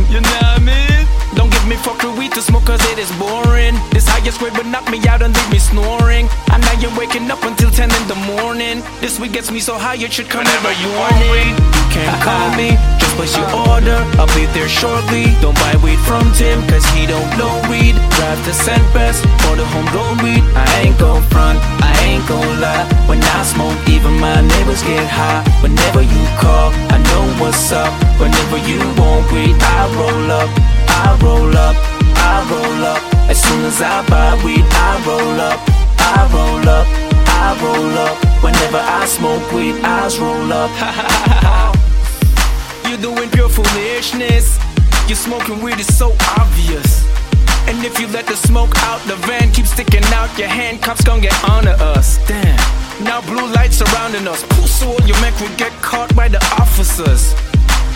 So 9.63 9.79
high 9.79 9.95
it 9.95 10.11
should 10.11 10.27
come 10.27 10.43
whenever 10.43 10.75
you 10.75 10.91
want 10.99 11.15
it. 11.23 11.55
You 11.55 11.85
can't 11.87 12.19
call 12.19 12.51
me, 12.59 12.75
just 12.99 13.15
place 13.15 13.31
your 13.31 13.47
order. 13.71 13.95
I'll 14.19 14.27
be 14.35 14.43
there 14.51 14.67
shortly. 14.67 15.31
Don't 15.39 15.55
buy 15.55 15.71
weed 15.79 16.03
from 16.03 16.27
Tim 16.35 16.59
cause 16.67 16.83
he 16.91 17.07
don't 17.07 17.31
know 17.39 17.63
weed. 17.71 17.95
Drive 18.19 18.43
to 18.43 18.51
St. 18.51 18.83
Best 18.91 19.23
for 19.39 19.55
the 19.55 19.63
homegrown 19.63 20.19
weed. 20.19 20.43
I 20.51 20.67
ain't 20.83 20.99
gon' 20.99 21.23
front, 21.31 21.63
I 21.79 21.95
ain't 22.03 22.27
gon' 22.27 22.59
lie. 22.59 22.83
When 23.07 23.23
I 23.23 23.39
smoke, 23.47 23.79
even 23.87 24.19
my 24.19 24.43
neighbors 24.43 24.83
get 24.83 25.07
high. 25.07 25.47
Whenever 25.63 26.03
you 26.03 26.23
call, 26.43 26.75
I 26.91 26.99
know 26.99 27.23
what's 27.39 27.71
up. 27.71 27.95
Whenever 28.19 28.59
you 28.67 28.83
want 28.99 29.31
weed, 29.31 29.55
I 29.55 29.79
roll 29.95 30.27
up, 30.43 30.51
I 30.91 31.07
roll 31.23 31.55
up, 31.55 31.75
I 32.19 32.35
roll 32.51 32.83
up. 32.91 33.01
As 33.31 33.39
soon 33.39 33.63
as 33.63 33.79
I 33.79 34.03
buy 34.11 34.35
weed, 34.43 34.65
I 34.67 34.91
roll 35.07 35.39
up, 35.39 35.59
I 36.03 36.19
roll 36.35 36.67
up, 36.67 37.02
Roll 37.61 37.97
up. 37.99 38.17
Whenever 38.43 38.79
I 38.79 39.05
smoke 39.05 39.51
weed, 39.53 39.75
eyes 39.83 40.19
roll 40.19 40.51
up. 40.51 40.71
You're 42.89 42.97
doing 42.97 43.29
pure 43.29 43.47
foolishness. 43.47 44.57
You're 45.07 45.15
smoking 45.15 45.61
weed 45.61 45.79
is 45.79 45.95
so 45.95 46.15
obvious. 46.37 47.05
And 47.67 47.85
if 47.85 47.99
you 47.99 48.07
let 48.07 48.25
the 48.25 48.35
smoke 48.35 48.71
out 48.77 49.01
the 49.07 49.15
van, 49.27 49.51
keep 49.51 49.67
sticking 49.67 50.03
out 50.05 50.35
your 50.37 50.47
hand, 50.47 50.81
cops 50.81 51.03
gon' 51.03 51.21
get 51.21 51.33
onto 51.49 51.69
us. 51.69 52.17
Damn. 52.27 52.57
Now 53.03 53.21
blue 53.21 53.47
lights 53.53 53.77
surrounding 53.77 54.27
us. 54.27 54.43
Pussy, 54.43 54.85
all 54.85 54.99
your 55.07 55.19
men 55.21 55.31
could 55.37 55.55
get 55.57 55.71
caught 55.81 56.13
by 56.15 56.27
the 56.27 56.39
officers. 56.59 57.33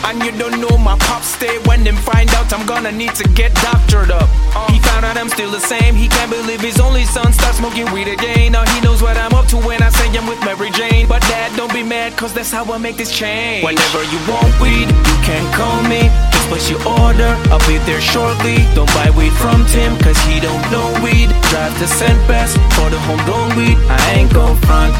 And 0.05 0.23
you 0.23 0.31
don't 0.31 0.61
know 0.61 0.77
my 0.77 0.97
pop 0.99 1.23
stay 1.23 1.57
when 1.65 1.83
them 1.83 1.95
find 1.95 2.29
out 2.35 2.51
I'm 2.53 2.65
gonna 2.65 2.91
need 2.91 3.15
to 3.15 3.27
get 3.29 3.53
doctored 3.55 4.11
up. 4.11 4.29
He 4.69 4.79
found 4.79 5.05
out 5.05 5.17
I'm 5.17 5.29
still 5.29 5.51
the 5.51 5.59
same. 5.59 5.95
He 5.95 6.07
can't 6.07 6.31
believe 6.31 6.61
his 6.61 6.79
only 6.79 7.03
son 7.05 7.33
starts 7.33 7.57
smoking 7.57 7.91
weed 7.91 8.07
again. 8.07 8.53
Now 8.53 8.65
he 8.65 8.81
knows 8.81 9.01
what 9.01 9.17
I'm 9.17 9.33
up 9.33 9.47
to 9.47 9.57
when 9.57 9.81
I 9.81 9.89
say 9.89 10.07
I'm 10.17 10.27
with 10.27 10.39
Mary 10.43 10.71
Jane. 10.71 11.07
But 11.07 11.21
dad, 11.23 11.55
don't 11.57 11.73
be 11.73 11.83
mad, 11.83 12.17
cause 12.17 12.33
that's 12.33 12.51
how 12.51 12.65
I 12.71 12.77
make 12.77 12.97
this 12.97 13.11
change. 13.11 13.63
Whenever 13.63 14.03
you 14.03 14.19
want 14.27 14.53
weed, 14.61 14.87
you 14.87 15.17
can 15.27 15.43
call 15.53 15.81
me. 15.83 16.09
Just 16.31 16.47
place 16.47 16.69
your 16.69 16.81
order, 16.87 17.31
I'll 17.51 17.63
be 17.67 17.77
there 17.89 18.01
shortly. 18.01 18.57
Don't 18.75 18.91
buy 18.93 19.09
weed 19.11 19.33
from 19.33 19.65
Tim, 19.67 19.97
cause 19.99 20.17
he 20.29 20.39
don't 20.39 20.63
know 20.71 20.87
weed. 21.03 21.29
Drive 21.49 21.73
to 21.79 21.87
St. 21.87 22.19
Best 22.27 22.57
for 22.75 22.89
the 22.89 22.99
homegrown 23.07 23.55
weed. 23.57 23.77
I 23.89 23.99
ain't 24.17 24.33
gon' 24.33 24.55
front, 24.67 24.93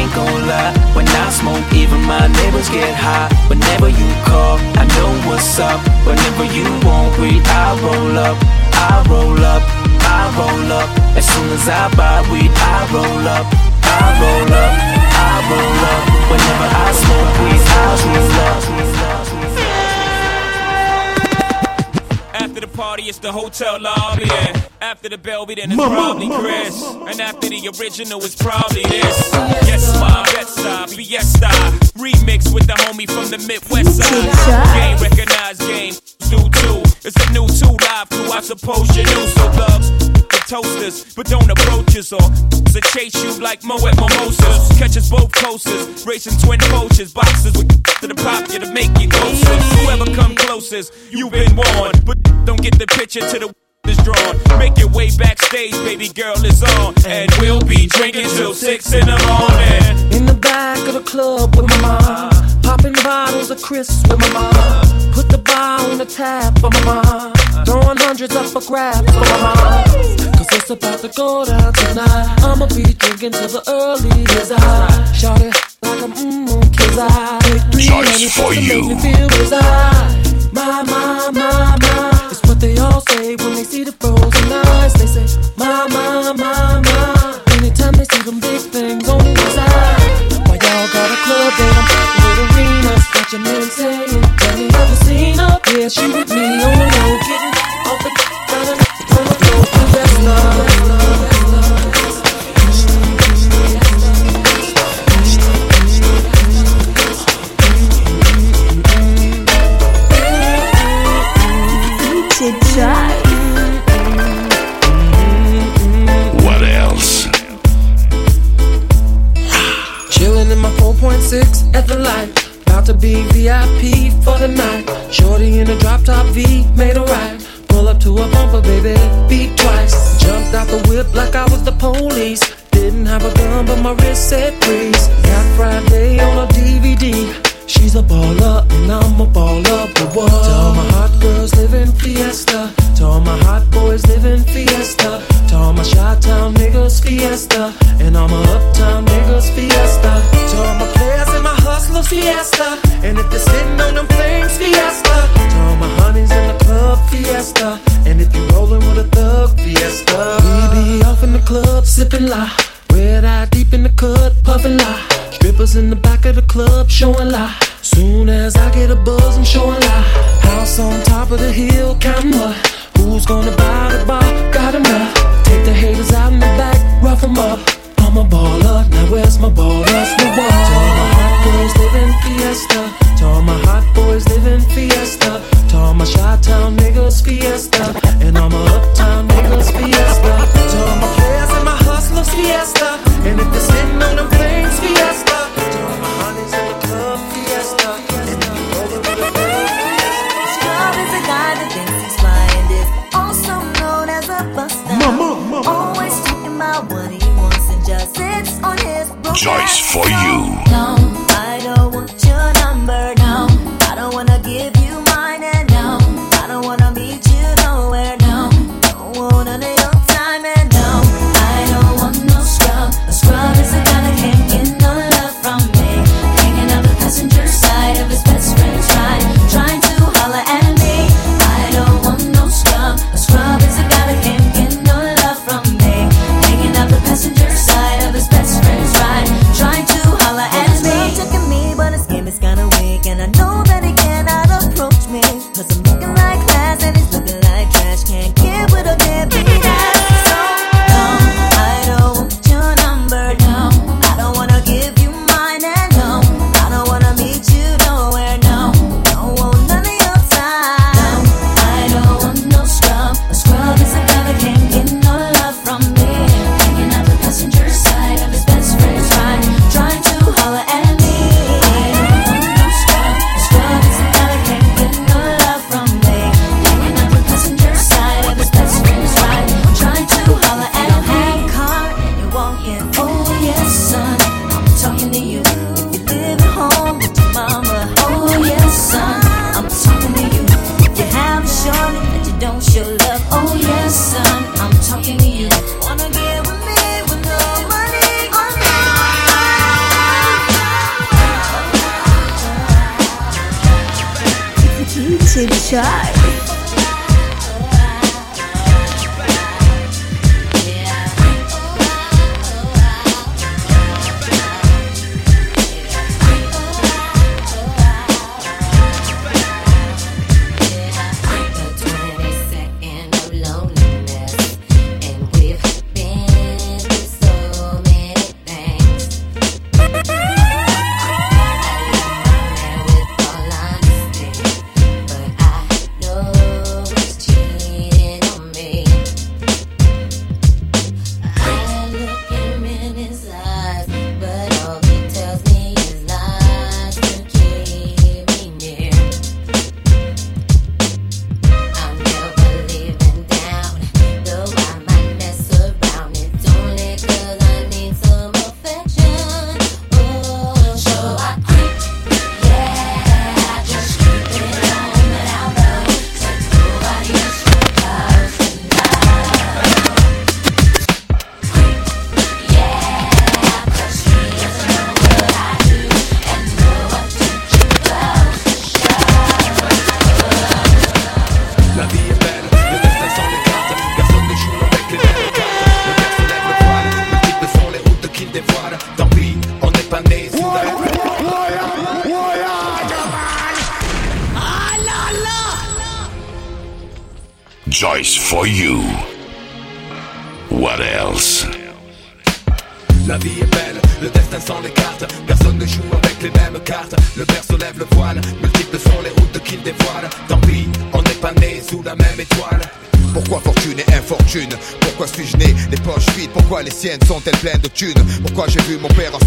ain't 0.00 0.14
gon' 0.14 0.46
lie. 0.48 0.72
When 0.96 1.06
I 1.06 1.26
smoke, 1.30 1.66
even 1.72 2.00
my 2.08 2.26
neighbors 2.38 2.68
get 2.68 2.94
high. 2.94 3.28
Whenever 3.50 3.88
you 3.88 4.08
call, 4.24 4.56
I 4.80 4.84
know 4.96 5.10
what's 5.28 5.58
up. 5.60 5.80
Whenever 6.08 6.44
you 6.56 6.64
want 6.84 7.12
weed, 7.20 7.42
I 7.44 7.66
roll 7.84 8.16
up, 8.28 8.36
I 8.88 8.92
roll 9.10 9.44
up, 9.54 9.62
I 10.16 10.20
roll 10.38 10.72
up. 10.80 10.88
As 11.18 11.26
soon 11.32 11.48
as 11.56 11.68
I 11.68 11.84
buy 11.98 12.18
weed, 12.32 12.52
I 12.72 12.78
roll 12.94 13.24
up, 13.36 13.46
I 13.84 14.04
roll 14.22 14.52
up, 14.64 14.74
I 15.28 15.32
roll 15.50 15.80
up. 15.92 16.02
Whenever 16.30 16.68
I 16.84 16.88
smoke 17.02 17.32
weed, 17.42 17.62
I 17.76 17.88
roll 18.04 18.76
up. 18.76 18.79
Party, 22.80 23.02
it's 23.02 23.18
the 23.18 23.30
hotel 23.30 23.78
lobby. 23.78 24.24
And 24.24 24.62
after 24.80 25.10
the 25.10 25.18
Belby, 25.18 25.56
then 25.56 25.70
it's 25.70 25.76
Mama. 25.76 25.94
probably 25.94 26.30
Chris. 26.30 26.82
And 27.08 27.20
after 27.20 27.50
the 27.50 27.68
original, 27.78 28.24
it's 28.24 28.34
probably 28.34 28.82
this. 28.84 29.30
Yes, 29.68 30.00
my 30.00 30.24
Betside, 30.32 30.88
Fiesta. 30.88 31.48
Remix 32.00 32.52
with 32.54 32.66
the 32.66 32.72
homie 32.72 33.06
from 33.06 33.28
the 33.30 33.36
Midwest 33.46 33.98
side. 33.98 34.72
Game 34.72 34.96
recognized, 34.96 35.60
game 35.60 35.92
do 36.30 36.48
too. 36.48 36.89
It's 37.02 37.16
a 37.16 37.32
new 37.32 37.48
two 37.48 37.72
live 37.80 38.10
crew, 38.10 38.30
I 38.30 38.40
suppose 38.42 38.94
you 38.94 39.04
knew. 39.04 39.26
So 39.32 39.48
thugs, 39.56 39.88
the 40.10 40.44
toasters, 40.46 41.14
but 41.14 41.26
don't 41.26 41.50
approach 41.50 41.96
us 41.96 42.12
or 42.12 42.20
to 42.20 42.80
chase 42.92 43.16
you 43.24 43.32
like 43.40 43.64
Mo 43.64 43.76
at 43.86 43.96
Mimosas. 43.96 44.78
Catch 44.78 44.98
us 44.98 45.08
both 45.08 45.32
coasters, 45.32 46.06
racing 46.06 46.36
twin 46.38 46.60
coaches, 46.60 47.14
boxes 47.14 47.56
with 47.56 47.68
to 48.00 48.06
the 48.06 48.14
pop 48.14 48.48
you 48.52 48.58
to 48.58 48.70
make 48.72 48.92
you 49.00 49.08
closer. 49.08 49.56
Whoever 49.80 50.12
come 50.14 50.34
closest, 50.36 50.92
you've 51.10 51.32
been 51.32 51.56
warned, 51.56 52.04
but 52.04 52.20
don't 52.44 52.60
get 52.60 52.78
the 52.78 52.86
picture 52.86 53.20
to 53.20 53.38
the 53.38 53.54
is 53.88 53.96
drawn. 54.04 54.58
Make 54.58 54.76
your 54.76 54.88
way 54.88 55.08
backstage, 55.16 55.72
baby 55.72 56.08
girl 56.08 56.36
is 56.44 56.62
on, 56.62 56.94
and 57.06 57.30
we'll 57.40 57.62
be 57.62 57.86
drinking 57.86 58.28
till 58.36 58.52
six 58.52 58.92
in 58.92 59.06
the 59.06 59.16
morning. 59.24 60.12
In 60.12 60.26
the 60.26 60.34
back 60.34 60.86
of 60.86 60.94
the 60.94 61.02
club 61.02 61.56
with 61.56 61.66
my 61.66 61.80
mom. 61.80 62.39
Popping 62.70 62.92
bottles 63.02 63.50
of 63.50 63.60
crisps 63.60 64.00
with 64.08 64.20
my 64.20 64.28
mom. 64.30 65.12
Put 65.12 65.28
the 65.28 65.38
bar 65.38 65.80
on 65.90 65.98
the 65.98 66.04
tap 66.04 66.56
for 66.60 66.70
my 66.70 66.84
mom. 66.84 67.32
Throwing 67.66 67.98
hundreds 67.98 68.36
up 68.36 68.46
for 68.46 68.60
grabs 68.60 69.10
for 69.10 69.26
my 69.26 69.38
mom. 69.42 69.84
Cause 70.38 70.46
it's 70.52 70.70
about 70.70 71.00
to 71.00 71.08
go 71.08 71.44
down 71.44 71.72
tonight. 71.72 72.38
I'ma 72.46 72.66
be 72.66 72.84
drinking 72.94 73.32
till 73.32 73.48
the 73.48 73.62
early 73.66 74.22
I 74.54 75.12
shout 75.12 75.42
it 75.42 75.52
like 75.82 76.00
I'm 76.00 76.12
mmm, 76.12 76.78
cause 76.78 76.96
I 76.96 77.40
take 77.42 77.66
three 77.74 78.28
for 78.28 78.54
you. 78.54 78.86
make 78.86 79.02
me 79.02 79.14
feel 79.18 79.28
My, 80.52 80.84
my, 80.86 81.30
my, 81.34 81.76
my 81.82 82.28
It's 82.30 82.40
what 82.46 82.60
they 82.60 82.78
all 82.78 83.00
say 83.00 83.34
when 83.34 83.54
they 83.54 83.64
see 83.64 83.82
the 83.82 83.90
frozen 83.98 84.29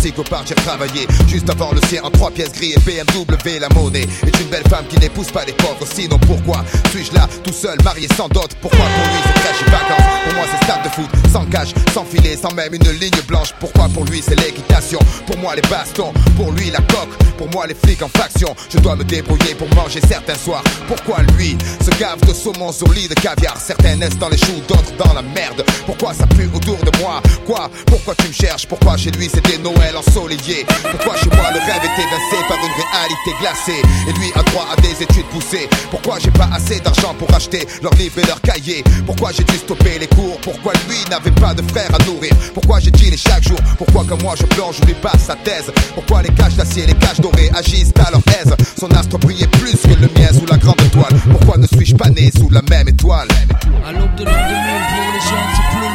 c'est 0.04 0.12
go 0.12 0.24
partir 0.24 0.58
travailler 0.58 1.08
Juste 1.45 1.73
le 1.73 1.88
sien 1.89 2.01
en 2.03 2.10
trois 2.10 2.32
pièces 2.32 2.53
gris 2.53 2.73
et 2.73 2.79
BMW 2.79 3.60
La 3.60 3.67
monnaie 3.69 4.08
est 4.25 4.39
une 4.39 4.47
belle 4.47 4.63
femme 4.69 4.86
qui 4.88 4.97
n'épouse 4.97 5.29
pas 5.32 5.43
les 5.43 5.51
pauvres. 5.53 5.86
Sinon 5.86 6.17
pourquoi 6.19 6.63
suis-je 6.91 7.13
là 7.13 7.27
tout 7.43 7.51
seul 7.51 7.77
marié 7.84 8.08
sans 8.15 8.29
dot? 8.29 8.49
Pourquoi 8.62 8.79
pour 8.79 9.03
lui 9.03 9.21
c'est 9.25 9.41
crèche 9.41 9.62
et 9.67 9.71
vacances? 9.71 10.06
Pour 10.23 10.34
moi 10.36 10.45
c'est 10.49 10.65
stade 10.65 10.84
de 10.84 10.89
foot 10.89 11.10
sans 11.34 11.45
cash, 11.45 11.73
sans 11.93 12.06
filet, 12.06 12.38
sans 12.38 12.53
même 12.53 12.73
une 12.73 12.91
ligne 12.91 13.21
blanche. 13.27 13.49
Pourquoi 13.60 13.89
pour 13.89 14.06
lui 14.06 14.21
c'est 14.25 14.39
l'équitation? 14.39 14.99
Pour 15.27 15.38
moi 15.39 15.56
les 15.56 15.62
bastons, 15.63 16.13
pour 16.38 16.51
lui 16.51 16.69
la 16.69 16.79
coque. 16.79 17.17
Pour 17.38 17.49
moi 17.49 17.65
les 17.67 17.73
flics 17.73 18.01
en 18.03 18.10
faction 18.10 18.56
Je 18.69 18.77
dois 18.77 18.95
me 18.95 19.03
débrouiller 19.03 19.56
pour 19.56 19.67
manger 19.75 19.99
certains 20.08 20.38
soirs. 20.38 20.63
Pourquoi 20.88 21.23
lui 21.36 21.58
se 21.84 21.89
gave 21.99 22.21
de 22.25 22.34
saumon 22.34 22.71
sur 22.71 22.89
lit 22.93 23.08
de 23.08 23.15
caviar? 23.15 23.58
Certains 23.60 23.95
naissent 23.95 24.17
dans 24.17 24.29
les 24.29 24.38
choux, 24.38 24.62
d'autres 24.67 24.95
dans 24.97 25.13
la 25.13 25.21
merde. 25.21 25.65
Pourquoi 25.86 26.13
ça 26.13 26.25
pue 26.27 26.49
autour 26.53 26.77
de 26.77 26.97
moi? 26.99 27.21
Quoi? 27.45 27.69
Pourquoi 27.88 28.15
tu 28.15 28.27
me 28.27 28.34
cherches? 28.34 28.65
Pourquoi 28.65 28.95
chez 28.95 29.12
lui 29.12 29.29
c'était 29.34 29.58
Noël 29.58 29.97
ensoleillé? 29.97 30.65
Pourquoi 30.91 31.17
chez 31.17 31.33
moi 31.36 31.52
le 31.52 31.60
rêve 31.60 31.84
est 31.84 32.02
évincé 32.02 32.38
par 32.48 32.58
une 32.58 32.76
réalité 32.80 33.32
glacée 33.39 33.82
Et 34.08 34.13
lui 34.19 34.32
a 34.36 34.43
droit 34.43 34.67
à 34.72 34.82
des 34.82 35.04
études 35.04 35.26
poussées. 35.28 35.67
Pourquoi 35.91 36.17
j'ai 36.19 36.32
pas 36.32 36.50
assez 36.54 36.80
d'argent 36.80 37.13
pour 37.17 37.34
acheter 37.34 37.67
leurs 37.82 37.93
livres 37.96 38.19
et 38.19 38.26
leurs 38.26 38.41
cahiers 38.41 38.84
Pourquoi 39.06 39.32
j'ai 39.32 39.43
dû 39.43 39.58
stopper 39.58 40.00
les 40.00 40.08
cours 40.08 40.39
Pourquoi 40.41 40.74
lui 40.88 40.98
n'avait 41.10 41.32
pas 41.32 41.54
de 41.54 41.62
frère 41.72 41.89
à 41.93 42.04
nourrir 42.06 42.32
Pourquoi 42.54 42.80
j'ai 42.80 42.91
dîné 42.91 43.17
chaque 43.17 43.43
jour 43.43 43.60
Pourquoi 43.78 44.04
comme 44.06 44.22
moi 44.22 44.36
je 44.39 44.46
plonge 44.46 44.80
lui 44.86 44.93
passe 44.96 45.26
sa 45.28 45.36
thèse 45.36 45.72
Pourquoi 45.93 46.22
les 46.22 46.34
caches 46.34 46.56
d'acier 46.56 46.86
les 46.86 46.96
caches 46.96 47.19
dorées 47.19 47.52
agissent 47.56 47.93
à 48.06 48.12
leur 48.12 48.22
aise 48.39 48.56
Son 48.80 48.89
astre 48.91 49.17
brillait 49.17 49.48
plus 49.48 49.78
que 49.82 50.00
le 50.00 50.10
mien 50.19 50.32
sous 50.34 50.46
la 50.46 50.58
grande 50.58 50.82
étoile 50.82 51.15
Pourquoi 51.32 51.58
ne 51.58 51.67
suis-je 51.67 51.96
pas 51.96 52.10
né 52.10 52.32
sous 52.36 52.50
la 52.50 52.62
même 52.69 52.88
étoile 52.88 53.28
À 53.86 53.91
l'aube 53.91 54.15
de 54.15 54.26
l'an 54.26 54.32
2000 54.32 54.84
pour 54.93 55.13
les 55.13 55.19
gens 55.19 55.48
c'est 55.56 55.92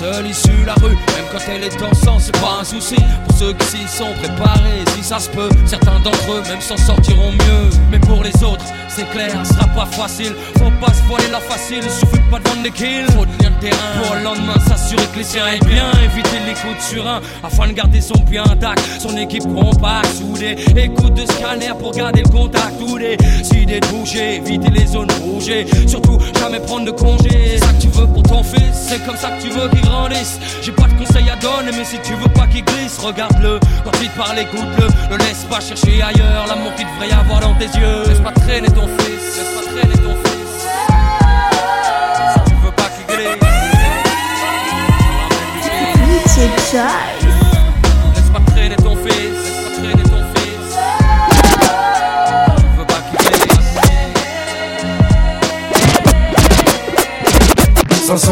Seule 0.01 0.25
issue 0.25 0.65
la 0.65 0.73
rue, 0.73 0.95
même 0.95 1.25
quand 1.31 1.37
elle 1.47 1.63
est 1.63 1.83
en 1.83 1.93
sang 1.93 2.17
C'est 2.17 2.35
pas 2.41 2.57
un 2.61 2.63
souci 2.63 2.95
pour 3.27 3.37
ceux 3.37 3.53
qui 3.53 3.65
s'y 3.67 3.87
sont 3.87 4.11
préparés 4.13 4.83
Si 4.95 5.03
ça 5.03 5.19
se 5.19 5.29
peut, 5.29 5.49
certains 5.67 5.99
d'entre 5.99 6.31
eux 6.31 6.41
même 6.49 6.59
s'en 6.59 6.75
sortiront 6.75 7.31
mieux 7.31 7.69
Mais 7.91 7.99
pour 7.99 8.23
les 8.23 8.43
autres, 8.43 8.65
c'est 8.95 9.09
clair, 9.11 9.31
ce 9.45 9.53
sera 9.53 9.67
pas 9.67 9.85
facile. 9.85 10.33
Faut 10.57 10.71
pas 10.85 10.93
se 10.93 11.01
voiler 11.03 11.27
la 11.31 11.39
facile, 11.39 11.81
suffit 11.83 12.21
pas 12.29 12.39
de 12.39 12.49
vendre 12.49 12.63
des 12.63 12.71
kills. 12.71 13.05
Faut 13.15 13.25
tenir 13.25 13.51
le 13.51 13.59
terrain 13.69 14.01
pour 14.03 14.15
le 14.15 14.23
lendemain 14.23 14.59
s'assurer 14.67 15.05
que 15.13 15.19
les 15.19 15.23
siens 15.23 15.47
aient 15.47 15.65
bien. 15.65 15.89
Éviter 16.03 16.39
les 16.45 16.53
coups 16.53 16.85
sur 16.89 17.07
un 17.07 17.21
afin 17.41 17.67
de 17.67 17.73
garder 17.73 18.01
son 18.01 18.19
pied 18.19 18.39
intact. 18.39 18.81
Son 18.99 19.15
équipe 19.15 19.43
compacte, 19.43 20.13
soudée. 20.17 20.57
Écoute 20.75 21.13
de 21.13 21.25
scanner 21.25 21.71
pour 21.79 21.91
garder 21.91 22.23
le 22.23 22.29
contact. 22.29 22.79
Tous 22.79 22.97
les 22.97 23.15
idées 23.55 23.79
de 23.79 23.87
bouger, 23.87 24.35
éviter 24.35 24.69
les 24.69 24.87
zones 24.87 25.11
rouges. 25.23 25.51
Surtout 25.87 26.19
jamais 26.37 26.59
prendre 26.59 26.85
de 26.85 26.91
congé. 26.91 27.29
C'est 27.51 27.59
ça 27.59 27.71
que 27.71 27.81
tu 27.81 27.87
veux 27.87 28.07
pour 28.07 28.23
ton 28.23 28.43
fils, 28.43 28.73
c'est 28.73 29.05
comme 29.05 29.17
ça 29.17 29.29
que 29.29 29.41
tu 29.41 29.49
veux 29.49 29.69
qu'il 29.69 29.87
J'ai 30.62 30.71
pas 30.71 30.88
de 30.88 30.93
conseils 30.93 31.30
à 31.30 31.36
donner, 31.36 31.71
mais 31.75 31.84
si 31.84 31.97
tu 31.99 32.13
veux 32.13 32.30
pas 32.30 32.45
qu'il 32.47 32.63
glisse, 32.63 32.97
regarde-le. 32.99 33.60
Quand 33.84 33.91
il 34.01 34.10
te 34.10 34.17
parle, 34.17 34.39
écoute-le. 34.39 34.88
Ne 35.12 35.17
laisse 35.17 35.45
pas 35.49 35.60
chercher 35.60 36.01
ailleurs 36.01 36.45
l'amour 36.47 36.73
qu'il 36.75 36.86
devrait 36.86 37.10
y 37.10 37.12
avoir 37.12 37.39
dans 37.39 37.56
tes 37.56 37.65
yeux. 37.65 38.04
Laisse 38.08 38.19
pas 38.19 38.32
traîner 38.32 38.67
ton 38.69 38.88
fils, 38.99 39.38
laisse 39.38 39.54
pas 39.56 39.63
traîner 39.71 39.95
ton 39.95 40.15
fils. 40.23 40.32
Si 42.36 42.51
tu 42.51 42.56
veux 42.63 42.71
pas 42.71 42.89
qu'il 42.95 43.06
glisse. 43.15 43.41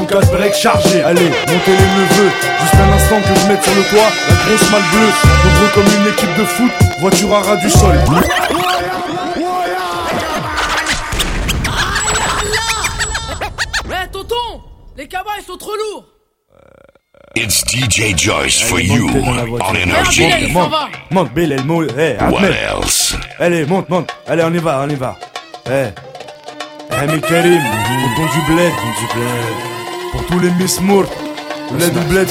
504 0.10 0.32
break 0.32 0.54
chargé, 0.56 1.04
allez, 1.04 1.30
montez 1.30 1.72
les 1.72 1.76
neveux. 1.76 2.32
Juste 2.62 2.76
un 2.76 2.94
instant 2.94 3.22
que 3.22 3.40
je 3.40 3.48
mette 3.48 3.64
sur 3.64 3.76
le 3.76 3.84
toit 3.84 4.10
La 4.28 4.36
grosse 4.46 4.72
malle 4.72 4.82
bleue, 4.92 5.12
nombreux 5.46 5.70
comme 5.76 6.02
une 6.02 6.08
équipe 6.12 6.36
de 6.36 6.44
foot 6.46 6.72
Voiture 7.00 7.34
à 7.36 7.42
ras 7.42 7.56
du 7.58 7.70
sol. 7.70 7.96
Ouais, 13.88 14.08
tonton 14.12 14.36
Les 14.98 15.08
cabas, 15.08 15.30
ils 15.40 15.46
sont 15.46 15.58
trop 15.58 15.76
lourds. 15.76 16.06
It's 17.36 17.64
DJ 17.64 18.18
Joyce 18.18 18.60
for 18.62 18.80
you 18.80 19.08
on 19.10 19.76
Energy. 19.76 20.28
Monte, 20.52 20.72
monte, 20.72 20.72
monte, 21.12 21.34
Bill, 21.36 21.52
elle 21.52 21.64
monte, 21.66 21.92
hey, 21.96 22.18
What 22.20 22.46
else? 22.46 23.16
Allez, 23.40 23.66
monte, 23.68 23.88
monte, 23.90 24.12
allez, 24.28 24.44
on 24.44 24.54
y 24.54 24.58
va, 24.58 24.82
on 24.84 24.90
y 24.90 24.96
va. 24.96 25.16
Eh, 25.70 25.72
eh, 25.72 27.08
mais 27.08 27.22
Karim, 27.22 27.62
tonton 27.62 28.34
du 28.34 28.52
bled, 28.52 28.74
du 28.74 29.14
bled 29.14 29.79
tous 30.30 30.40
les 30.40 30.52
Miss 30.52 30.80
Moore, 30.82 31.06
les 31.78 31.90
double 31.90 32.26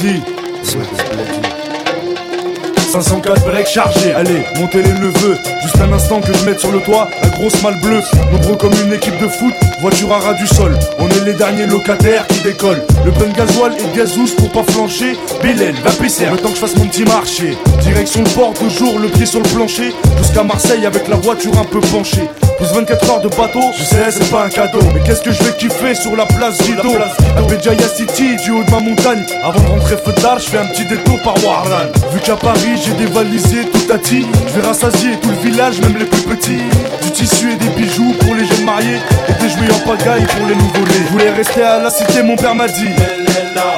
504 2.88 3.44
break 3.44 3.66
chargé, 3.66 4.14
allez, 4.14 4.42
montez 4.58 4.82
les 4.82 4.92
neveux. 4.92 5.36
Juste 5.62 5.78
un 5.80 5.92
instant 5.92 6.22
que 6.22 6.32
je 6.32 6.44
mette 6.46 6.58
sur 6.58 6.72
le 6.72 6.80
toit 6.80 7.08
La 7.22 7.28
grosse 7.28 7.62
malle 7.62 7.78
bleue, 7.80 8.00
nombreux 8.32 8.56
comme 8.56 8.72
une 8.82 8.94
équipe 8.94 9.18
de 9.20 9.28
foot 9.28 9.52
Voiture 9.80 10.12
à 10.12 10.18
ras 10.18 10.34
du 10.34 10.46
sol, 10.46 10.76
on 10.98 11.08
est 11.08 11.24
les 11.24 11.34
derniers 11.34 11.66
locataires 11.66 12.26
qui 12.26 12.40
décollent. 12.40 12.82
Le 13.04 13.12
plein 13.12 13.28
gasoil 13.28 13.74
et 13.78 13.96
gazous 13.96 14.34
pour 14.36 14.50
pas 14.50 14.72
flancher. 14.72 15.16
Bilal, 15.42 15.74
va 15.84 15.90
pisser, 15.92 16.26
le 16.26 16.36
temps 16.36 16.48
que 16.48 16.56
je 16.56 16.60
fasse 16.60 16.76
mon 16.76 16.86
petit 16.86 17.04
marché. 17.04 17.56
Direction 17.82 18.24
le 18.24 18.30
port, 18.30 18.54
toujours 18.54 18.98
le 18.98 19.08
pied 19.08 19.24
sur 19.24 19.40
le 19.40 19.48
plancher. 19.48 19.92
Jusqu'à 20.18 20.42
Marseille 20.42 20.84
avec 20.84 21.06
la 21.06 21.16
voiture 21.16 21.56
un 21.58 21.64
peu 21.64 21.78
penchée. 21.80 22.28
Plus 22.56 22.66
24 22.66 23.10
heures 23.10 23.20
de 23.20 23.28
bateau, 23.28 23.62
je 23.78 23.84
sais 23.84 24.10
c'est 24.10 24.30
pas 24.32 24.46
un 24.46 24.48
cadeau. 24.48 24.80
Mais 24.92 25.00
qu'est-ce 25.04 25.22
que 25.22 25.30
je 25.30 25.44
vais 25.44 25.56
kiffer 25.56 25.94
sur 25.94 26.16
la 26.16 26.26
place 26.26 26.60
Gido 26.64 26.90
À 27.36 27.42
Béjaïa 27.42 27.86
City, 27.86 28.34
du 28.42 28.50
haut 28.50 28.64
de 28.64 28.70
ma 28.72 28.80
montagne. 28.80 29.24
Avant 29.44 29.60
de 29.60 29.68
rentrer 29.68 29.96
feu 29.96 30.12
d'art, 30.20 30.40
je 30.40 30.48
fais 30.48 30.58
un 30.58 30.66
petit 30.66 30.84
détour 30.86 31.22
par 31.22 31.34
Warlan. 31.44 31.86
Vu 32.12 32.18
qu'à 32.18 32.34
Paris 32.34 32.77
j'ai 32.84 32.92
dévalisé 32.92 33.64
tout 33.72 33.92
à 33.92 33.96
Je 34.02 34.60
vais 34.60 34.66
rassasier 34.66 35.16
tout 35.20 35.30
le 35.30 35.50
village, 35.50 35.80
même 35.80 35.96
les 35.98 36.04
plus 36.04 36.22
petits. 36.22 36.62
Du 37.02 37.10
tissu 37.10 37.52
et 37.52 37.56
des 37.56 37.68
bijoux 37.70 38.14
pour 38.20 38.34
les 38.34 38.44
jeunes 38.44 38.64
mariés. 38.64 39.00
Et 39.28 39.42
des 39.42 39.48
jouets 39.48 39.72
en 39.72 39.88
pagaille 39.88 40.26
pour 40.26 40.46
les 40.46 40.54
nouveau-nés 40.54 41.04
Je 41.06 41.12
voulais 41.12 41.30
rester 41.30 41.62
à 41.62 41.78
la 41.80 41.90
cité, 41.90 42.22
mon 42.22 42.36
père 42.36 42.54
m'a 42.54 42.68
dit. 42.68 42.90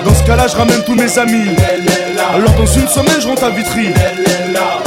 Dans 0.04 0.14
ce 0.14 0.22
cas-là, 0.24 0.46
je 0.48 0.56
ramène 0.56 0.82
tous 0.84 0.94
mes 0.94 1.18
amis. 1.18 1.50
Alors 2.34 2.52
dans 2.52 2.66
une 2.66 2.88
semaine, 2.88 3.20
je 3.20 3.28
rentre 3.28 3.44
à 3.44 3.50
Vitry. 3.50 3.88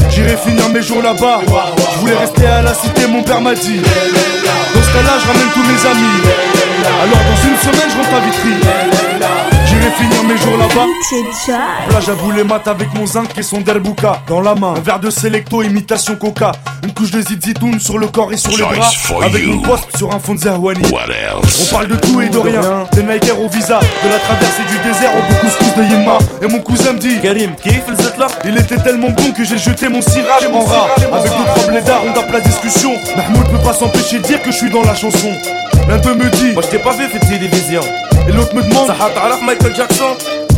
J'irai 0.10 0.38
finir 0.38 0.69
mes 0.69 0.82
jours 0.82 1.02
là-bas. 1.02 1.41
Je 1.95 1.99
voulais 1.99 2.17
rester 2.17 2.45
à 2.45 2.62
la 2.62 2.73
cité, 2.73 3.08
mon 3.08 3.23
père 3.23 3.41
m'a 3.41 3.56
dit. 3.56 3.80
Dans 3.80 4.82
ce 4.82 4.93
cas-là, 4.93 5.17
je 5.21 5.28
ramène 5.28 5.49
tous 5.54 5.63
mes 5.63 5.89
amis. 5.89 6.19
Alors 7.04 7.19
dans 7.30 7.49
une 7.49 7.58
semaine, 7.58 7.89
je 7.89 7.97
rentre 7.97 8.13
à 8.13 8.19
Vitry 8.19 9.02
J'irai 9.84 9.96
finir 9.96 10.24
mes 10.24 10.38
jours 10.38 10.58
là-bas 10.58 11.89
Plage 11.89 12.10
à 12.10 12.13
bouler 12.13 12.43
mat 12.46 12.65
avec 12.67 12.93
mon 12.93 13.06
zinc 13.06 13.38
et 13.38 13.43
son 13.43 13.60
derbouka 13.60 14.22
Dans 14.28 14.39
la 14.39 14.56
main, 14.56 14.76
un 14.78 14.80
verre 14.80 15.00
de 15.00 15.10
Selecto 15.10 15.62
imitation 15.62 16.15
coca 16.15 16.54
Une 16.84 16.93
couche 16.93 17.12
de 17.12 17.22
zizitoun 17.22 17.82
sur 17.82 17.98
le 17.98 18.08
corps 18.08 18.32
et 18.32 18.38
sur 18.38 18.52
les 18.52 18.63
bras 18.63 18.89
Avec 19.26 19.43
you. 19.43 19.56
mon 19.56 19.62
poste 19.62 19.98
sur 19.98 20.13
un 20.13 20.19
fond 20.19 20.36
de 20.36 20.39
else? 20.39 21.69
on 21.69 21.74
parle 21.76 21.88
de 21.88 21.96
tout 21.98 22.22
et 22.22 22.30
de 22.30 22.38
rien, 22.38 22.62
des 22.93 23.04
Nikers 23.04 23.39
au 23.41 23.50
visa, 23.50 23.80
de 23.80 24.10
la 24.10 24.19
traversée 24.19 24.63
du 24.69 24.78
désert 24.88 25.12
au 25.17 25.46
couscous 25.46 25.76
de 25.76 25.84
Yinma. 25.84 26.17
Et 26.41 26.48
mon 26.48 26.60
cousin 26.60 26.93
me 26.93 27.00
dit 27.00 27.19
Karim, 27.22 27.52
kiffe 27.62 27.88
le 27.88 28.19
là? 28.19 28.28
Il 28.46 28.58
était 28.58 28.78
tellement 28.78 29.10
bon 29.10 29.32
que 29.32 29.43
j'ai 29.43 29.58
jeté 29.58 29.89
mon 29.89 30.02
cirage 30.02 30.48
en 30.54 30.63
rat. 30.63 30.88
Avec 31.12 31.32
deux 31.32 31.46
trois 31.56 31.67
blédards, 31.67 32.02
on 32.08 32.13
tape 32.13 32.32
la 32.32 32.39
discussion. 32.41 32.93
Mahmoud 33.17 33.50
peut 33.50 33.63
pas 33.65 33.74
s'empêcher 33.74 34.19
de 34.19 34.24
dire 34.24 34.41
que 34.41 34.52
je 34.52 34.58
suis 34.58 34.69
dans 34.69 34.84
la 34.84 34.96
chanson. 34.96 35.32
L'un 35.89 35.98
d'eux 35.98 36.15
me 36.15 36.30
dit 36.30 36.54
Moi 36.54 36.63
je 36.63 36.69
t'ai 36.69 36.80
pas 36.80 36.93
vu 36.93 37.06
fait 37.08 37.19
télévision. 37.19 37.82
Et 38.28 38.32
l'autre 38.32 38.56
me 38.56 38.62
demande 38.62 38.88
Ça 38.88 38.96
Michael 39.46 39.72
Jackson. 39.75 40.15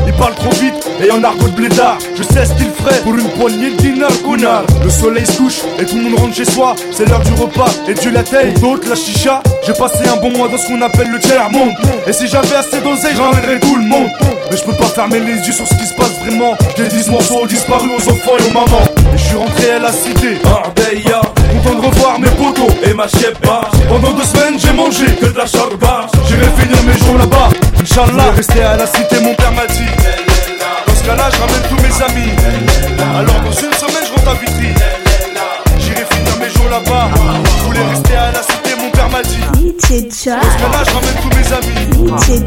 Il 0.08 0.14
parle 0.14 0.36
trop 0.36 0.52
vite 0.52 0.88
et 1.02 1.12
en 1.12 1.24
argot 1.24 1.48
de 1.48 1.56
blédard. 1.56 1.98
Je 2.16 2.24
sais 2.24 2.46
ce 2.46 2.54
qu'il 2.54 2.70
ferait 2.70 3.00
pour 3.02 3.16
une 3.16 3.30
poignée 3.30 3.72
de 3.72 4.84
Le 4.84 4.90
soleil 4.90 5.26
se 5.26 5.38
couche 5.38 5.62
et 5.80 5.86
tout 5.86 5.96
le 5.96 6.04
monde 6.04 6.20
rentre 6.20 6.36
chez 6.36 6.46
soi. 6.46 6.76
C'est 6.92 7.08
l'heure 7.08 7.22
du 7.22 7.34
repas 7.34 7.70
et 7.88 7.94
Dieu 7.94 8.12
la 8.12 8.24
d'autres 8.24 8.90
la 8.90 8.96
chicha. 8.96 9.42
J'ai 9.66 9.74
passé 9.74 10.08
un 10.08 10.18
bon 10.18 10.32
mois 10.32 10.48
dans 10.48 10.58
ce 10.58 10.68
qu'on 10.68 10.82
appelle 10.82 11.10
le 11.10 11.20
tiers 11.20 11.50
monde. 11.50 11.74
Et 12.08 12.14
si 12.14 12.28
j'avais 12.28 12.56
assez 12.56 12.82
d'oseille 12.82 13.16
j'emmènerais 13.16 13.60
tout 13.60 13.76
le 13.76 13.86
monde. 13.86 14.10
Mais 14.52 14.58
je 14.58 14.64
peux 14.64 14.76
pas 14.76 14.86
fermer 14.86 15.20
les 15.20 15.38
yeux 15.38 15.54
sur 15.54 15.68
ce 15.68 15.76
qui 15.76 15.86
se 15.86 15.96
passe 15.96 16.20
vraiment. 16.20 16.56
J'ai 16.78 16.88
10 16.88 17.10
morceaux 17.10 17.42
ont 17.44 17.46
disparu 17.46 17.90
aux 17.98 18.10
enfants 18.10 18.38
et 18.40 18.50
aux 18.50 18.54
mamans. 18.54 18.86
Et 19.14 19.18
je 19.18 19.24
suis 19.24 19.38
rentré 19.38 19.72
à 19.72 19.80
la 19.80 19.92
cité. 19.92 20.38
Arbeya 20.46 21.22
Content 21.64 21.80
de 21.80 21.86
revoir 21.88 22.20
mes 22.20 22.30
potos. 22.30 22.74
Et 22.84 22.94
ma 22.94 23.08
chepa 23.08 23.70
Pendant 23.88 24.12
deux 24.12 24.24
semaines 24.24 24.60
j'ai 24.60 24.74
mangé 24.74 25.06
que 25.20 25.28
de 25.28 25.38
la 25.38 25.46
chorba. 25.46 26.08
J'irai 26.28 26.48
finir 26.58 26.84
mes 26.84 27.06
jours 27.06 27.18
là-bas 27.18 27.50
Inch'Allah. 27.80 28.32
Rester 28.36 28.64
à 28.64 28.76
la 28.78 28.86
cité 28.88 29.20
mon 29.22 29.34
père 29.36 29.52
m'a 29.54 29.66
dit. 29.68 29.86
Dans 30.88 30.96
ce 30.96 31.04
cas-là 31.04 31.30
je 31.34 31.40
ramène 31.40 31.62
tous 31.70 31.82
mes 31.82 32.04
amis. 32.04 32.32
Alors 33.00 33.42
dans 33.42 33.52
une 33.52 33.74
semaine 33.74 34.06
je 34.06 34.12
rentre 34.12 34.30
à 34.30 34.34
Vitry. 34.36 34.74
J'irai 35.80 36.06
finir 36.12 36.38
mes 36.40 36.50
jours 36.50 36.70
là-bas. 36.70 37.10
Je 37.58 37.64
voulais 37.64 37.86
rester 37.90 38.16
à 38.16 38.32
la 38.32 38.42
cité 38.42 38.76
mon 38.80 38.90
père 38.90 39.10
m'a 39.10 39.22
dit. 39.22 39.40
Dans 39.42 39.52
ce 39.80 40.26
cas-là 40.26 40.84
je 40.86 40.92
ramène 40.92 41.18
tous 41.22 41.30
mes 41.30 41.48
amis. 41.54 41.86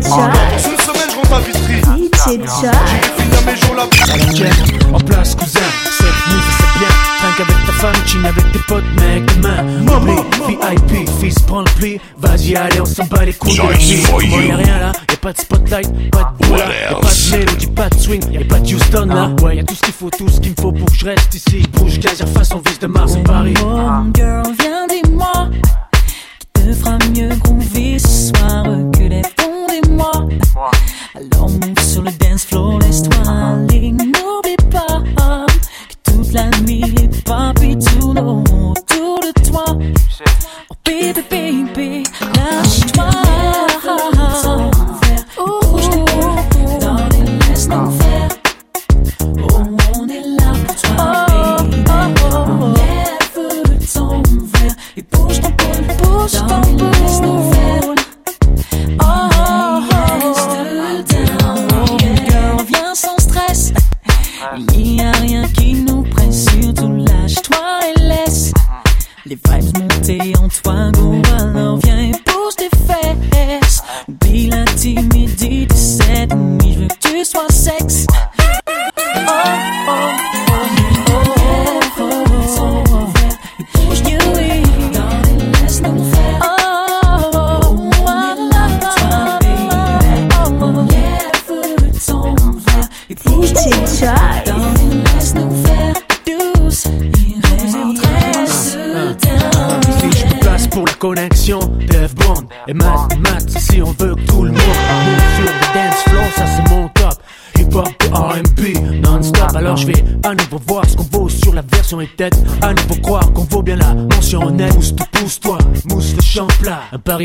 Alors 0.05 0.29
dans 0.31 0.59
une 0.71 0.79
semaine 0.79 1.11
je 1.11 1.17
rentre 1.17 1.35
à 1.35 1.41
Vitry. 1.41 1.81
J'irai 2.27 3.11
finir 3.17 3.41
mes 3.47 3.57
jours 3.57 3.75
là-bas. 3.77 3.97
En 4.93 4.99
place 5.01 5.35
cousin, 5.35 5.61
5 7.37 7.41
avec 7.41 7.67
ta 7.67 7.73
femme, 7.73 8.07
chine 8.07 8.25
avec 8.25 8.53
tes 8.53 8.59
potes, 8.61 8.85
mec, 9.01 9.37
demain. 9.37 9.63
Maman, 9.83 10.25
VIP, 10.47 11.09
fils, 11.21 11.39
prends 11.41 11.61
le 11.61 11.71
pli. 11.77 12.01
Vas-y, 12.17 12.57
allez, 12.57 12.81
on 12.81 12.87
s'en 12.87 13.05
bat 13.05 13.25
les 13.25 13.35
couilles. 13.35 13.59
Moi, 13.59 14.23
y'a 14.25 14.57
rien 14.57 14.79
là, 14.79 14.93
y'a 15.11 15.17
pas 15.17 15.33
de 15.33 15.39
spotlight, 15.39 16.11
pas 16.11 16.33
de 16.39 16.47
boula, 16.47 16.65
y'a 16.69 16.95
pas 16.95 17.09
de 17.09 17.37
mélodie, 17.37 17.67
pas 17.67 17.89
de 17.91 17.99
swing, 17.99 18.23
y'a 18.33 18.45
pas 18.45 18.61
de 18.61 18.75
Houston 18.75 19.07
là. 19.07 19.31
Ah. 19.31 19.45
Ouais, 19.45 19.57
y'a 19.57 19.65
tout 19.65 19.75
ce 19.75 19.81
qu'il 19.81 19.93
faut, 19.93 20.11
tout 20.11 20.29
ce 20.29 20.41
qu'il 20.41 20.53
me 20.53 20.57
faut 20.61 20.73
pour 20.73 20.87
que 20.87 20.95
je 20.95 21.05
reste 21.05 21.35
ici. 21.35 21.63
Bouge, 21.73 21.99
gaz, 21.99 22.25
face, 22.35 22.51
on 22.55 22.63
vise 22.67 22.79
de 22.79 22.87
Mars 22.87 23.15
à 23.15 23.19
Paris. 23.19 23.55
Mon 23.63 23.89
ah. 23.89 24.05
girl, 24.15 24.55
viens, 24.59 24.87
dis-moi. 24.89 25.51
Qui 26.55 26.63
te 26.63 26.73
fera 26.73 26.99
mieux 27.15 27.35
groover 27.37 27.99
ce 27.99 28.29
soir 28.29 28.65
que 28.95 29.03
les 29.03 29.23
fonds 29.39 29.67
des 29.69 29.89
mois. 29.91 30.29
Alors, 31.15 31.51
monte 31.51 31.81
sur 31.81 32.03
le 32.03 32.11
dance 32.13 32.45
floor, 32.47 32.79
laisse-toi 32.79 33.23
aller 33.27 33.93
danse 36.29 36.35
la 36.35 36.51
nuit, 36.61 36.81
les 36.81 37.09
papis 37.23 37.77
tout 37.79 38.13
le 38.13 38.21
long 38.21 38.45
autour 38.71 39.21
de 39.21 39.49
toi. 39.49 39.65
Oh 39.69 40.75
baby, 40.85 41.23
baby, 41.31 42.03
lâche-toi. 42.37 43.28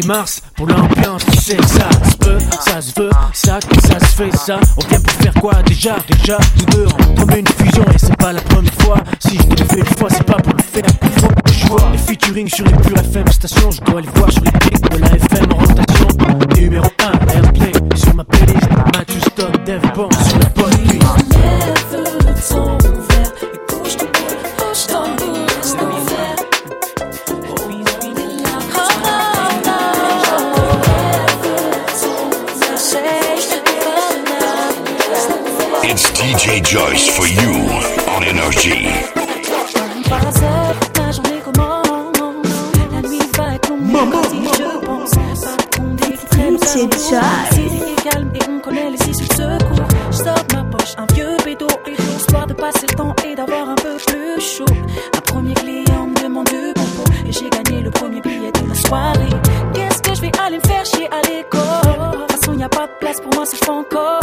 Plat 0.01 0.15
Un 0.15 0.23
Paris-Mars 0.23 0.41
pour 0.55 0.67
l'ambiance, 0.67 1.25
tu 1.31 1.37
sais 1.37 1.57
ça 1.57 1.89
se 2.09 2.17
peut, 2.17 2.39
ça 2.59 2.81
se 2.81 2.99
veut, 2.99 3.09
ça 3.33 3.59
ça 3.61 3.99
se 3.99 4.15
fait 4.15 4.35
ça. 4.35 4.59
On 4.77 4.87
vient 4.87 4.99
pour 4.99 5.13
faire 5.13 5.33
quoi 5.35 5.63
déjà, 5.63 5.97
déjà? 6.09 6.37
Tous 6.57 6.65
deux 6.77 6.87
on 7.17 7.35
une 7.35 7.47
fusion 7.47 7.83
et 7.93 7.97
c'est 7.97 8.17
pas 8.17 8.33
la 8.33 8.41
première 8.41 8.73
fois. 8.81 8.97
Si 9.19 9.37
je 9.37 9.43
te 9.43 9.61
le 9.61 9.69
fais 9.69 9.79
une 9.79 9.97
fois 9.97 10.09
c'est 10.09 10.23
pas 10.23 10.37
pour 10.37 10.53
le 10.53 10.63
faire 10.63 10.83
vois. 11.67 11.89
Les 11.91 11.97
featuring 11.97 12.47
sur 12.49 12.65
les 12.65 12.73
pures 12.73 12.97
FM 12.97 13.27
stations 13.27 13.71
Je 13.71 13.81
dois 13.81 14.01
les 14.01 14.07
voir 14.15 14.31
sur 14.31 14.43
les 14.43 14.52
DJ. 46.73 47.13
C'est 47.51 48.09
calme 48.09 48.31
et 48.33 48.39
on 48.49 48.59
connaît 48.59 48.89
les 48.89 49.09
issues 49.09 49.27
de 49.27 49.33
secours. 49.33 49.87
Je 50.09 50.17
sors 50.17 50.43
ma 50.53 50.63
poche 50.63 50.95
un 50.97 51.05
vieux 51.13 51.37
bédo, 51.45 51.67
histoire 52.17 52.47
de 52.47 52.53
passer 52.53 52.87
le 52.89 52.95
temps 52.95 53.15
et 53.27 53.35
d'avoir 53.35 53.69
un 53.69 53.75
peu 53.75 53.95
plus 54.07 54.41
chaud. 54.41 54.65
Un 55.15 55.21
premier 55.21 55.53
client 55.53 56.07
me 56.07 56.23
demande 56.23 56.47
du 56.47 56.73
compo 56.73 57.03
et 57.27 57.31
j'ai 57.31 57.49
gagné 57.51 57.83
le 57.83 57.91
premier 57.91 58.21
billet 58.21 58.51
de 58.51 58.67
la 58.67 58.73
soirée. 58.73 59.29
Qu'est-ce 59.75 60.01
que 60.01 60.15
je 60.15 60.21
vais 60.21 60.31
aller 60.43 60.57
me 60.57 60.67
faire 60.67 60.83
chier 60.85 61.07
à 61.11 61.21
l'école? 61.21 61.61
De 62.11 62.17
toute 62.17 62.31
façon, 62.31 62.57
y 62.57 62.63
a 62.63 62.69
pas 62.69 62.87
de 62.87 62.93
place 62.99 63.21
pour 63.21 63.35
moi 63.35 63.45
si 63.45 63.55
je 63.55 63.69
encore. 63.69 64.19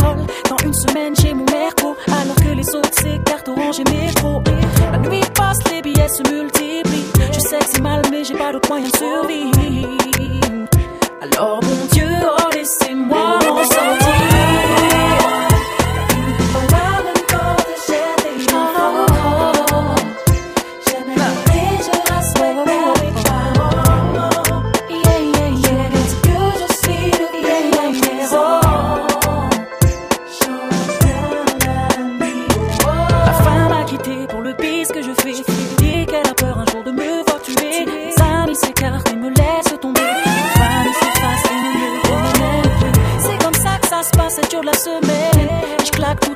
Dans 0.48 0.59
une 0.64 0.74
semaine, 0.74 1.14
j'ai 1.20 1.32
mon 1.32 1.44
merco, 1.44 1.96
alors 2.09 2.36
que 2.36 2.53
les 2.53 2.68
autres 2.74 2.90
carte 3.24 3.48
orange 3.48 3.78
et 3.78 3.90
métro. 3.90 4.42
La 4.90 4.98
nuit 4.98 5.22
passe, 5.34 5.59
les 5.70 5.82
billets 5.82 6.09
se 6.09 6.22
multiplient. 6.28 7.07
Je 7.32 7.38
sais 7.38 7.59
que 7.59 7.70
c'est 7.72 7.80
mal, 7.80 8.03
mais 8.11 8.24
j'ai 8.24 8.34
pas 8.34 8.51
d'autre 8.53 8.68
moyen 8.68 8.88
de 8.88 8.96
survivre. 8.96 9.61
Alors, 11.23 11.61
mon 11.62 11.85
Dieu, 11.93 12.09
oh, 12.25 12.49
laissez-moi 12.55 13.39
m'en 13.47 13.64
sortir. 13.64 14.30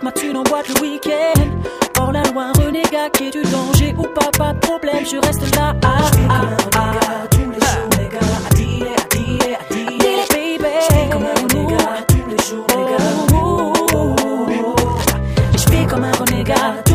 Je 0.05 0.11
claque 0.11 0.15
toute 0.17 0.27
ma 0.27 0.29
thune 0.29 0.37
en 0.37 0.43
boîte 0.43 0.69
le 0.69 0.81
week-end. 0.81 1.41
Hors 1.99 2.13
la 2.13 2.23
loi, 2.25 2.53
renégat 2.59 3.11
qui 3.11 3.29
est 3.29 3.31
du 3.31 3.43
danger 3.43 3.95
ou 3.97 4.03
pas, 4.03 4.31
pas 4.37 4.53
de 4.53 4.59
problème, 4.59 5.05
je 5.05 5.17
reste 5.17 5.57
là. 5.57 5.75
Ah, 5.83 5.97
ah, 6.29 6.41
ah. 6.77 6.93
Tous 7.31 7.39
les 7.39 7.45
jours, 7.45 7.89
les 7.99 8.09
gars, 8.09 8.19
à 8.47 8.55
dealer, 8.55 8.95
à 8.99 9.05
dealer, 9.15 9.55
à 9.55 9.65
dealer, 9.73 10.25
baby. 10.31 10.73
Je 10.89 10.95
vis 10.95 11.09
comme 11.11 11.25
un 11.25 11.35
renégat 11.43 12.05
tous 12.09 12.27
les 12.29 12.43
jours, 12.45 12.67
les 12.71 12.85
gars. 12.91 13.15
Je 15.57 15.71
vis 15.71 15.87
comme 15.87 16.05
un 16.05 16.13
renégat 16.13 16.94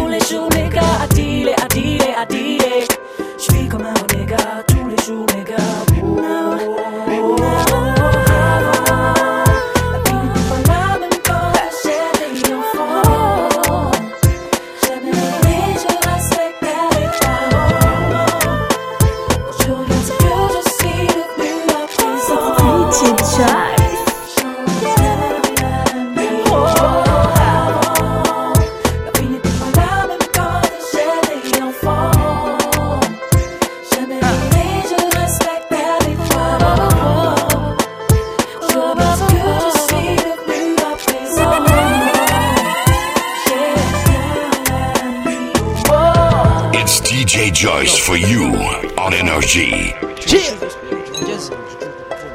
for 48.09 48.17
you. 48.17 48.49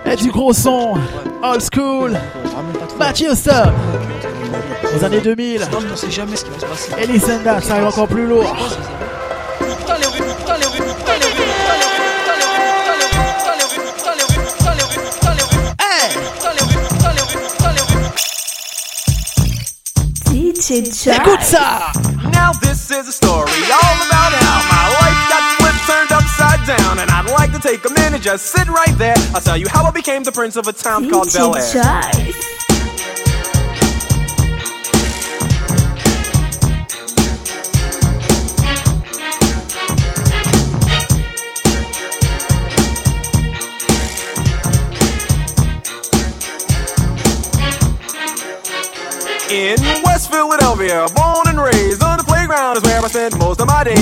Et 0.06 0.16
du 0.16 0.30
gros 0.30 0.52
son, 0.52 0.94
old 1.42 1.60
school, 1.60 2.16
Mathieu 2.96 3.32
Houston, 3.32 3.72
aux 4.96 5.04
années 5.04 5.20
2000. 5.20 5.62
Et 6.98 7.18
ça 7.18 7.74
arrive 7.74 7.86
encore 7.86 8.06
plus 8.06 8.26
lourd. 8.26 8.56
Hey! 15.80 16.10
Écoute 20.70 21.42
ça! 21.42 21.92
Now 22.32 22.52
this 22.60 22.90
is 22.90 23.08
a 23.08 23.12
story 23.12 23.50
take 27.64 27.88
a 27.88 27.94
minute, 27.94 28.20
just 28.20 28.44
sit 28.52 28.68
right 28.68 28.94
there. 28.98 29.16
I'll 29.34 29.40
tell 29.40 29.56
you 29.56 29.66
how 29.68 29.84
I 29.84 29.90
became 29.90 30.22
the 30.22 30.32
prince 30.32 30.56
of 30.56 30.68
a 30.68 30.72
town 30.72 31.08
called 31.08 31.32
Bel 31.32 31.56
Air. 31.56 31.62
In 49.50 49.78
West 50.04 50.30
Philadelphia, 50.30 51.06
born 51.14 51.48
and 51.48 51.58
raised 51.58 52.02
on 52.02 52.18
the 52.18 52.24
is 52.54 52.82
where 52.84 53.02
I 53.02 53.08
spent 53.08 53.38
most 53.38 53.60
of 53.60 53.66
my 53.66 53.82
days. 53.82 53.98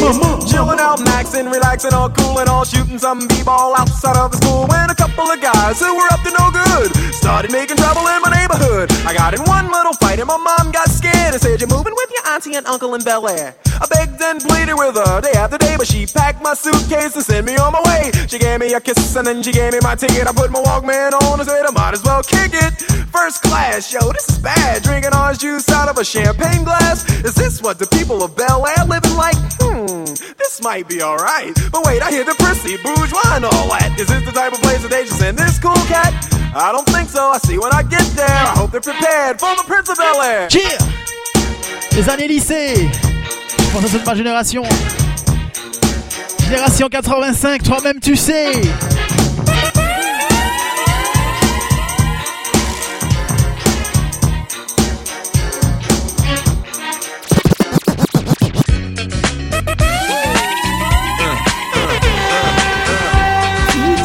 Chilling 0.51 0.79
out, 0.79 0.99
maxing, 1.01 1.51
relaxing, 1.51 1.95
all 1.95 2.11
cool 2.11 2.39
and 2.39 2.49
all 2.49 2.65
shooting 2.65 2.99
some 2.99 3.27
b-ball 3.27 3.75
outside 3.77 4.17
of 4.17 4.31
the 4.31 4.37
school. 4.37 4.67
When 4.67 4.91
a 4.91 4.95
couple 4.95 5.25
of 5.25 5.41
guys 5.41 5.81
who 5.81 5.95
were 5.97 6.09
up 6.13 6.21
to 6.21 6.31
no 6.37 6.51
good 6.53 6.93
started 7.15 7.51
making 7.51 7.77
trouble 7.79 8.07
in 8.09 8.21
my 8.21 8.31
neighborhood. 8.31 8.93
I 9.07 9.15
got 9.15 9.33
in 9.33 9.41
one 9.45 9.71
little 9.71 9.95
fight 9.95 10.19
and 10.19 10.29
my 10.29 10.37
mom 10.37 10.71
got 10.71 10.89
scared 10.91 11.33
and 11.33 11.41
said, 11.41 11.61
"You're 11.61 11.73
moving 11.73 11.95
with 11.97 12.11
your 12.13 12.25
auntie 12.35 12.55
and 12.55 12.67
uncle 12.67 12.95
in 12.95 13.03
Bel 13.03 13.27
Air." 13.29 13.55
I 13.81 13.87
begged 13.87 14.21
and 14.21 14.41
pleaded 14.41 14.75
with 14.75 14.95
her 14.97 15.21
day 15.21 15.33
after 15.33 15.59
day, 15.59 15.77
but 15.77 15.87
she 15.87 16.07
packed 16.07 16.43
my 16.43 16.55
suitcase 16.55 17.17
and 17.17 17.25
sent 17.25 17.47
me 17.47 17.57
on 17.57 17.73
my 17.73 17.83
way. 17.89 18.13
She 18.29 18.39
gave 18.39 18.61
me 18.61 18.75
a 18.75 18.81
kiss 18.81 19.17
and 19.17 19.27
then 19.27 19.43
she 19.43 19.53
gave 19.53 19.73
me 19.73 19.81
my 19.83 19.95
ticket. 19.95 20.27
I 20.29 20.33
put 20.33 20.51
my 20.51 20.61
Walkman 20.61 21.13
on 21.25 21.41
and 21.41 21.49
said 21.49 21.65
I 21.67 21.71
might 21.71 21.95
as 21.95 22.05
well 22.05 22.23
kick 22.23 22.53
it. 22.53 22.75
First 23.11 23.43
class, 23.43 23.93
yo, 23.93 24.13
this 24.13 24.29
is 24.29 24.39
bad. 24.39 24.83
Drinking 24.83 25.15
orange 25.15 25.41
juice 25.41 25.69
out 25.69 25.89
of 25.89 25.99
a 25.99 26.05
champagne 26.05 26.65
glass. 26.65 27.05
Is 27.25 27.35
this 27.35 27.61
what 27.61 27.79
the 27.79 27.87
people 27.87 28.23
of 28.23 28.35
Bel 28.47 28.67
Air 28.67 28.85
living 28.87 29.15
like? 29.15 29.37
Hmm, 29.61 30.05
this 30.37 30.61
might 30.61 30.89
be 30.89 31.01
alright. 31.01 31.55
But 31.71 31.87
wait, 31.87 32.03
I 32.03 32.11
hear 32.11 32.25
the 32.25 32.35
prissy 32.35 32.77
bourgeois 32.83 33.37
and 33.37 33.45
all 33.45 33.69
that. 33.71 33.95
Is 33.97 34.09
this 34.09 34.25
the 34.25 34.33
type 34.33 34.53
of 34.53 34.61
place 34.63 34.83
that 34.83 34.91
they 34.91 35.07
should 35.07 35.15
send 35.15 35.39
this 35.39 35.61
cool 35.61 35.79
cat? 35.87 36.13
I 36.53 36.73
don't 36.73 36.89
think 36.89 37.09
so. 37.09 37.23
I 37.31 37.39
see 37.39 37.57
when 37.57 37.73
I 37.73 37.85
get 37.85 38.03
there. 38.17 38.27
I 38.27 38.55
hope 38.59 38.73
they're 38.73 38.81
prepared 38.81 39.39
for 39.39 39.55
the 39.55 39.63
Prince 39.65 39.91
of 39.91 39.97
Bel 39.97 40.21
Air. 40.23 40.51
Cheer 40.51 40.77
Les 41.93 42.09
années 42.09 42.27
lycée 42.27 42.91
pense 43.73 43.95
à 43.95 44.05
ma 44.05 44.15
génération 44.17 44.63
Génération 46.45 46.89
85, 46.89 47.63
toi-même 47.63 48.01
tu 48.01 48.17
sais 48.17 48.53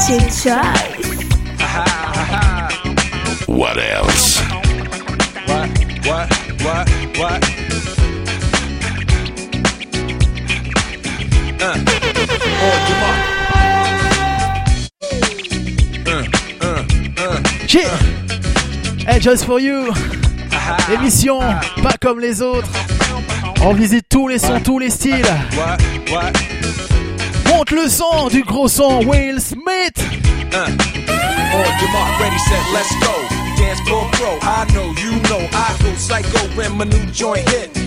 Your. 0.10 0.64
What 3.46 3.78
else? 3.78 4.40
What, 5.46 5.70
what, 6.06 6.32
what, 6.64 6.88
what? 7.18 7.44
Uh. 11.60 11.76
Hey, 19.06 19.20
just 19.20 19.44
for 19.44 19.60
you. 19.60 19.92
Émission 20.94 21.40
pas 21.84 21.98
comme 22.00 22.22
les 22.22 22.42
autres. 22.42 22.70
On 23.62 23.74
visite 23.74 24.06
tous 24.08 24.30
les 24.30 24.40
sons, 24.40 24.62
tous 24.64 24.80
les 24.80 24.90
styles. 24.90 25.26
What, 25.58 25.82
what, 26.10 26.87
Monte 27.48 27.72
le 27.72 27.90
son 27.90 28.28
du 28.30 28.44
gros 28.44 28.68
son 28.68 29.04
Will 29.06 29.40
Smith. 29.40 29.98
Uh. 30.54 30.68
On 31.54 31.80
your 31.80 31.92
mark, 31.92 32.20
ready, 32.20 32.38
set, 32.40 32.62
let's 32.74 32.94
go. 33.00 33.14
Dance 33.58 33.80
floor 33.82 34.08
pro, 34.14 34.38
I 34.42 34.66
know, 34.74 34.94
you 35.02 35.12
know, 35.30 35.48
I 35.54 35.76
go 35.82 35.94
psycho 35.96 36.40
when 36.56 36.78
my 36.78 36.86
new 36.86 37.06
joint 37.12 37.48
hit. 37.50 37.87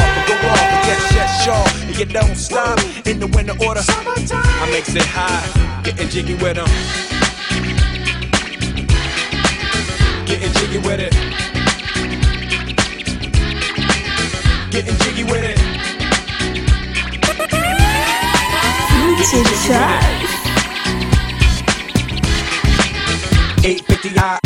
off 0.00 0.16
and 0.18 0.26
go 0.28 0.34
off. 0.48 0.58
And 0.58 0.86
yes, 0.88 1.02
yes, 1.14 1.30
sure. 1.44 1.88
And 1.88 1.98
you 1.98 2.06
don't 2.06 2.36
stop 2.36 2.78
in 3.06 3.20
the 3.20 3.26
winter 3.26 3.54
order. 3.64 3.82
I 3.86 4.68
makes 4.70 4.94
it 4.94 5.02
high, 5.04 5.44
getting 5.82 6.08
jiggy 6.08 6.34
with 6.34 6.56
them. 6.56 6.70
Getting 10.26 10.52
jiggy 10.52 10.78
with 10.78 11.00
it. 11.00 11.14
Getting 14.70 14.96
jiggy 15.02 15.24
with 15.24 15.44
it. 15.44 15.58
DJ 19.20 19.44
Charles. 19.66 20.30
850 23.62 24.08
high. 24.18 24.38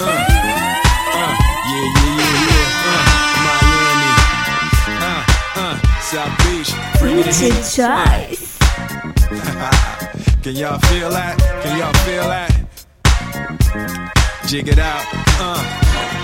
Uh, 0.00 0.04
uh, 0.04 1.36
yeah, 1.70 1.92
yeah, 1.94 2.48
yeah, 2.48 2.53
South 6.14 6.38
Beach. 6.38 6.72
Bring 7.00 7.18
it 7.18 7.26
in. 7.26 7.52
Can 10.44 10.54
y'all 10.54 10.78
feel 10.78 11.10
that? 11.10 11.36
Can 11.64 11.76
y'all 11.76 11.92
feel 12.04 12.28
that? 12.28 12.50
Jig 14.46 14.68
it 14.68 14.78
out. 14.78 15.04
Uh. 15.40 16.23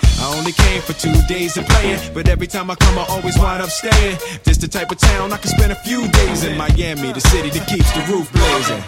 I 0.19 0.35
only 0.37 0.51
came 0.51 0.81
for 0.81 0.93
two 0.93 1.13
days 1.27 1.57
of 1.57 1.65
playing, 1.67 1.99
but 2.13 2.27
every 2.27 2.47
time 2.47 2.69
I 2.69 2.75
come, 2.75 2.97
I 2.97 3.05
always 3.09 3.37
wind 3.37 3.61
up 3.61 3.69
staying. 3.69 4.17
This 4.43 4.57
the 4.57 4.67
type 4.67 4.91
of 4.91 4.97
town 4.97 5.31
I 5.31 5.37
can 5.37 5.49
spend 5.49 5.71
a 5.71 5.75
few 5.75 6.07
days 6.09 6.43
in 6.43 6.57
Miami, 6.57 7.13
the 7.13 7.21
city 7.21 7.49
that 7.49 7.67
keeps 7.67 7.91
the 7.93 8.01
roof 8.11 8.31
blazing. 8.31 8.83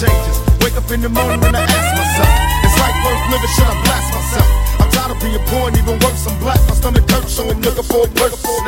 changes. 0.00 0.36
Wake 0.62 0.76
up 0.78 0.90
in 0.90 1.00
the 1.00 1.08
morning 1.08 1.42
and 1.42 1.56
I 1.56 1.62
ask 1.62 1.90
myself, 1.98 2.30
it's 2.62 2.78
like 2.78 2.96
worth 3.02 3.24
living, 3.34 3.52
should 3.56 3.66
I 3.66 3.76
blast 3.82 4.08
myself? 4.14 4.48
I'm 4.80 4.90
tired 4.94 5.10
of 5.10 5.18
being 5.18 5.42
poor 5.50 5.68
and 5.68 5.76
even 5.76 5.98
worse, 5.98 6.26
I'm 6.26 6.38
black. 6.38 6.60
My 6.68 6.74
stomach 6.74 7.10
hurts, 7.10 7.34
for 7.34 7.50
a 7.50 7.54
for. 7.56 8.58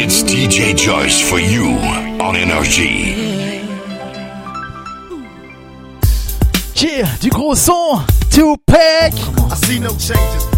It's 0.00 0.22
DJ 0.22 0.74
Joyce 0.76 1.20
for 1.20 1.38
you 1.38 1.66
on 2.24 2.36
Energy. 2.36 3.16
Yeah, 6.76 7.16
du 7.20 7.28
gros 7.28 7.56
son, 7.56 8.06
Tupac. 8.30 9.12
I 9.50 9.56
see 9.56 9.80
no 9.80 9.90
changes. 9.90 10.57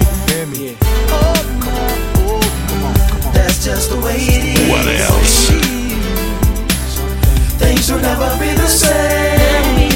just 3.61 3.91
the 3.91 3.97
way 3.97 4.17
it 4.17 4.57
is. 4.57 4.69
What 4.69 4.87
else? 4.87 5.49
Things 7.61 7.91
will 7.91 7.99
never 7.99 8.35
be 8.39 8.53
the 8.55 8.65
same. 8.65 9.91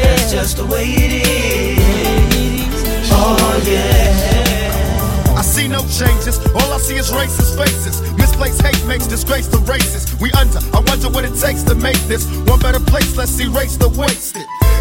That's 0.00 0.30
just 0.30 0.56
the 0.56 0.66
way 0.66 0.84
it 0.86 1.26
is. 1.26 3.10
Oh 3.10 3.62
yeah. 3.66 5.34
I 5.36 5.42
see 5.42 5.66
no 5.66 5.80
changes. 5.88 6.38
All 6.54 6.72
I 6.72 6.78
see 6.78 6.94
is 6.94 7.10
racist 7.10 7.58
faces. 7.58 8.00
Misplaced 8.16 8.62
hate 8.62 8.86
makes 8.86 9.08
disgrace 9.08 9.48
to 9.48 9.58
races. 9.58 10.06
We 10.20 10.30
under. 10.32 10.60
I 10.72 10.80
wonder 10.86 11.10
what 11.10 11.24
it 11.24 11.34
takes 11.34 11.64
to 11.64 11.74
make 11.74 11.98
this 12.06 12.24
one 12.46 12.60
better 12.60 12.78
place. 12.78 13.16
Let's 13.16 13.38
erase 13.40 13.76
the 13.76 13.88
wasted. 13.88 14.46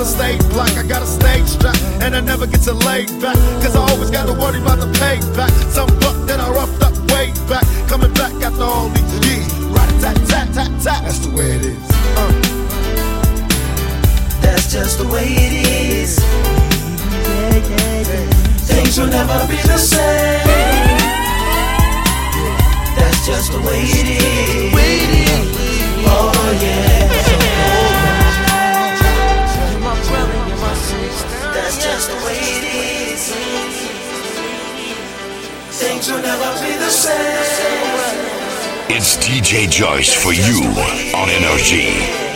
as 0.00 0.16
long 0.16 0.30
as 0.30 0.36
I 0.36 0.38
stay 0.38 0.48
black, 0.48 0.76
I 0.76 0.86
got 0.86 1.02
a 1.02 1.06
stage 1.06 1.46
strap. 1.46 1.76
And 2.00 2.16
I 2.16 2.20
never 2.20 2.46
get 2.46 2.60
to 2.62 2.72
lay 2.72 3.06
back. 3.20 3.36
Cause 3.62 3.76
I 3.76 3.80
always 3.90 4.10
got 4.10 4.26
to 4.26 4.32
worry 4.32 4.60
about 4.60 4.78
the 4.80 4.90
payback. 4.98 5.50
Some 5.70 5.88
buck 6.00 6.16
that 6.26 6.40
I 6.40 6.50
roughed 6.50 6.82
up 6.82 6.94
way 7.12 7.32
back. 7.48 7.64
Coming 7.88 8.12
back 8.14 8.32
after 8.42 8.62
all 8.62 8.88
these 8.88 9.12
years. 9.26 9.52
Right 9.68 10.00
tat 10.00 10.16
tat 10.28 10.48
tat 10.54 10.70
tat. 10.82 11.02
That's 11.04 11.18
the 11.18 11.30
way 11.36 11.50
it 11.56 11.64
is. 11.64 11.90
Uh. 12.16 12.32
That's 14.40 14.72
just 14.72 14.98
the 14.98 15.08
way 15.08 15.26
it 15.26 15.52
is. 15.68 16.18
Things 18.66 18.98
will 18.98 19.08
never 19.08 19.46
be 19.48 19.56
the 19.68 19.78
same. 19.78 20.46
That's 22.96 23.26
just 23.26 23.52
the 23.52 23.60
way 23.60 23.82
it 23.84 24.08
is. 24.08 24.74
Oh 26.06 26.58
yeah. 26.62 26.99
That's 31.70 31.84
just 31.84 32.08
the 32.10 32.16
way 32.26 32.34
it 32.34 32.64
is. 33.12 33.30
Things 35.78 36.10
will 36.10 36.20
never 36.20 36.66
be 36.66 36.76
the 36.76 36.90
same. 36.90 37.14
It's 38.88 39.16
DJ 39.18 39.70
Joyce 39.70 40.12
for 40.12 40.32
you 40.32 40.64
on 41.14 41.30
Energy. 41.30 42.29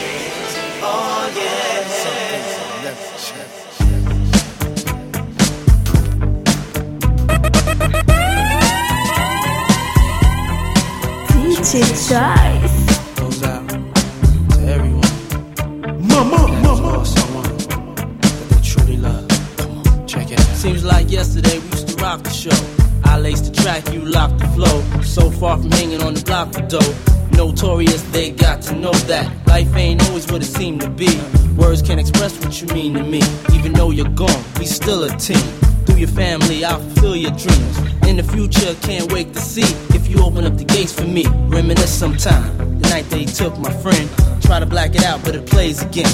Took 43.44 43.58
my 43.58 43.70
friend. 43.70 44.08
Try 44.40 44.58
to 44.60 44.64
black 44.64 44.94
it 44.94 45.04
out, 45.04 45.22
but 45.22 45.34
it 45.34 45.44
plays 45.44 45.82
again. 45.82 46.10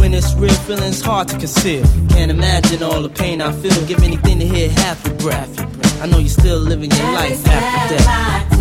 When 0.00 0.12
it's 0.12 0.34
real, 0.34 0.52
feeling's 0.66 1.00
hard 1.00 1.28
to 1.28 1.38
conceal. 1.38 1.84
Can't 2.08 2.30
imagine 2.30 2.82
all 2.82 3.02
the 3.02 3.08
pain 3.08 3.40
I 3.40 3.52
feel. 3.52 3.86
Give 3.86 4.02
anything 4.02 4.40
to 4.40 4.46
hear 4.46 4.68
half 4.68 5.06
your 5.06 5.14
breath. 5.14 5.52
I 6.02 6.06
know 6.06 6.18
you're 6.18 6.28
still 6.28 6.58
living 6.58 6.90
your 6.90 7.12
life 7.12 7.46
after 7.46 7.96
death. 7.96 8.51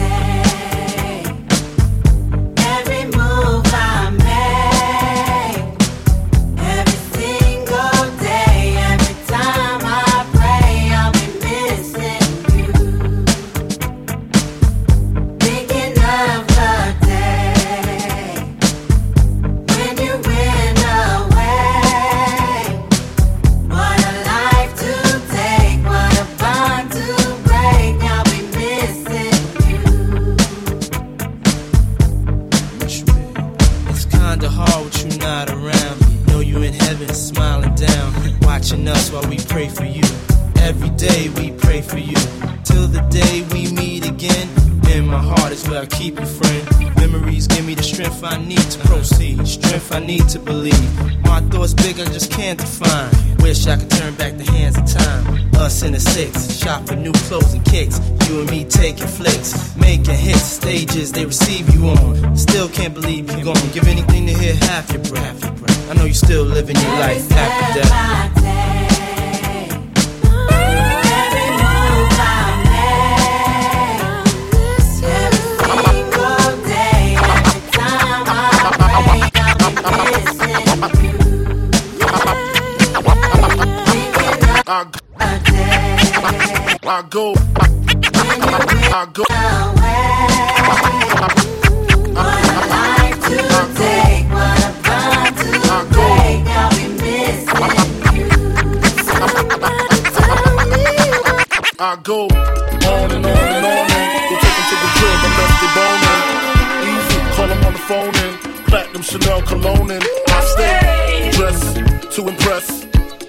Chanel 109.42 109.62
cologne 109.62 109.92
and 109.92 110.04
I 110.28 110.42
stay 110.46 111.32
dressed 111.32 112.16
to 112.16 112.28
impress, 112.28 112.68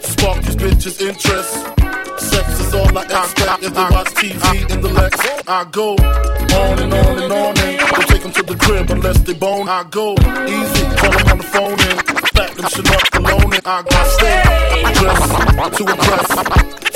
spark 0.01 0.43
these 0.43 0.57
bitches' 0.57 1.01
interest 1.01 1.83
sex 2.19 2.61
is 2.61 2.75
all 2.75 2.97
I 2.97 3.03
expect 3.03 3.63
as 3.65 3.73
they 3.73 3.83
watch 3.83 4.11
TV 4.15 4.71
in 4.71 4.81
the 4.81 4.89
Lex. 4.89 5.19
I 5.49 5.65
go 5.71 5.95
on 5.95 6.79
and 6.79 6.93
on 6.93 7.23
and 7.23 7.33
on 7.33 7.59
and 7.59 7.79
don't 7.79 8.09
take 8.09 8.23
them 8.23 8.33
to 8.33 8.43
the 8.43 8.57
crib 8.57 8.91
unless 8.91 9.19
they 9.21 9.35
bone. 9.35 9.69
I 9.69 9.85
go 9.91 10.13
easy, 10.13 10.85
call 10.97 11.13
them 11.13 11.29
on 11.29 11.39
the 11.39 11.49
phone 11.55 11.81
and 11.81 12.33
back 12.35 12.55
them 12.55 12.69
shit 12.69 12.89
up 12.91 13.15
alone 13.15 13.53
and 13.55 13.67
I 13.67 13.83
got 13.83 14.07
stay 14.17 14.83
dressed 15.01 15.77
to 15.79 15.83
impress. 15.93 16.29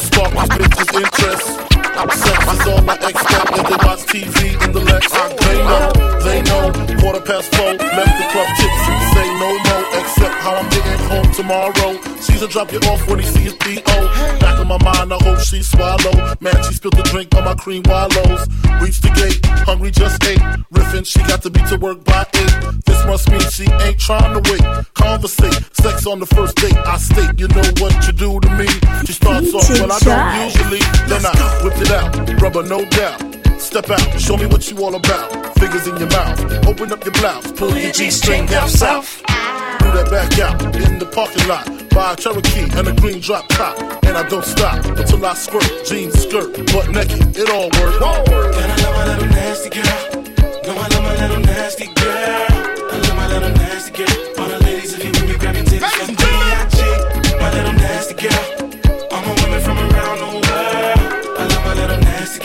Spark 0.06 0.32
these 0.32 0.48
bitches' 0.50 0.94
interest. 1.02 1.75
Sex 1.96 2.52
is 2.52 2.66
all 2.68 2.90
I 2.90 2.94
expect 3.08 3.52
as 3.56 3.64
they 3.64 3.80
watch 3.86 4.04
TV 4.04 4.52
in 4.64 4.72
the 4.72 4.80
Lex. 4.80 5.08
I 5.12 5.32
they 5.32 5.58
know, 5.64 5.88
they 6.20 6.42
know. 6.44 7.00
Quarter 7.00 7.24
past 7.24 7.48
four, 7.56 7.72
left 7.72 8.14
the 8.20 8.26
club 8.32 8.48
tipsy. 8.60 8.94
Say 9.16 9.26
no 9.40 9.48
more, 9.64 9.84
except 9.96 10.35
how 10.46 10.54
I'm 10.62 10.68
getting 10.70 11.02
home 11.10 11.28
tomorrow. 11.32 11.90
Caesar 12.20 12.46
drop 12.46 12.70
you 12.72 12.78
off 12.90 13.02
when 13.08 13.18
he 13.18 13.26
sees 13.26 13.54
B.O. 13.54 14.38
Back 14.38 14.60
in 14.60 14.68
my 14.68 14.78
mind, 14.78 15.12
I 15.12 15.18
hope 15.26 15.40
she 15.40 15.60
swallow. 15.62 16.14
Man, 16.40 16.56
she 16.64 16.74
spilled 16.74 16.96
the 16.96 17.02
drink 17.10 17.34
on 17.34 17.44
my 17.44 17.54
cream 17.54 17.82
wallows. 17.86 18.46
Reach 18.80 19.00
the 19.00 19.10
gate, 19.18 19.44
hungry 19.66 19.90
just 19.90 20.22
ate. 20.24 20.38
Riffin', 20.70 21.04
she 21.04 21.18
got 21.30 21.42
to 21.42 21.50
be 21.50 21.60
to 21.70 21.76
work 21.76 22.04
by 22.04 22.22
eight. 22.34 22.54
This 22.86 23.04
must 23.06 23.28
mean 23.30 23.42
she 23.50 23.66
ain't 23.86 23.98
trying 23.98 24.32
to 24.36 24.42
wait. 24.50 24.64
Conversate, 24.94 25.58
sex 25.74 26.06
on 26.06 26.20
the 26.20 26.26
first 26.26 26.54
date. 26.56 26.76
I 26.76 26.96
state, 26.98 27.34
you 27.38 27.48
know 27.48 27.66
what 27.82 27.94
you 28.06 28.12
do 28.12 28.38
to 28.38 28.50
me. 28.54 28.68
She 29.04 29.12
starts 29.12 29.52
off 29.52 29.68
when 29.68 29.90
I 29.90 29.98
don't 29.98 30.26
usually. 30.46 30.82
Then 31.10 31.26
I 31.26 31.34
whip 31.64 31.76
it 31.82 31.90
out, 31.90 32.40
rubber 32.40 32.62
no 32.62 32.84
doubt. 32.84 33.45
Step 33.66 33.90
out, 33.90 34.20
show 34.20 34.36
me 34.36 34.46
what 34.46 34.70
you 34.70 34.78
all 34.78 34.94
about. 34.94 35.58
Fingers 35.58 35.88
in 35.88 35.96
your 35.96 36.08
mouth, 36.10 36.40
open 36.68 36.92
up 36.92 37.04
your 37.04 37.12
blouse, 37.14 37.50
pull 37.50 37.76
your 37.76 37.90
G-string 37.90 38.46
down 38.46 38.68
south. 38.68 39.20
Do 39.26 39.90
that 39.90 40.08
back 40.08 40.38
out 40.38 40.62
in 40.76 41.00
the 41.00 41.06
parking 41.06 41.46
lot. 41.48 41.66
Buy 41.90 42.12
a 42.12 42.16
Cherokee 42.16 42.70
and 42.78 42.86
a 42.86 42.92
green 42.94 43.20
drop 43.20 43.48
top. 43.48 43.76
And 44.04 44.16
I 44.16 44.26
don't 44.28 44.44
stop 44.44 44.84
until 44.86 45.26
I 45.26 45.34
squirt. 45.34 45.84
Jeans, 45.84 46.14
skirt, 46.14 46.54
butt 46.72 46.90
naked, 46.90 47.36
it 47.36 47.50
all 47.50 47.68
works. 47.80 48.00
All 48.00 48.22
work. 48.30 48.54
And 48.54 48.72
I 48.72 48.76
love 48.84 48.94
my 48.94 49.04
little 49.12 49.28
nasty 49.34 49.70
girl. 49.70 50.22
No, 50.64 50.72
I 50.80 50.86
love 50.86 51.02
my 51.02 51.26
little 51.26 51.42
nasty 51.42 51.86
girl. 51.86 52.46
I 52.92 52.98
love 53.02 53.16
my 53.16 53.26
little 53.26 53.50
nasty 53.50 54.04
girl. 54.04 54.55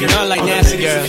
Little. 0.01 0.09
You 0.09 0.15
know 0.15 0.21
I 0.21 0.25
like 0.25 0.45
nasty 0.45 0.77
girl. 0.77 1.03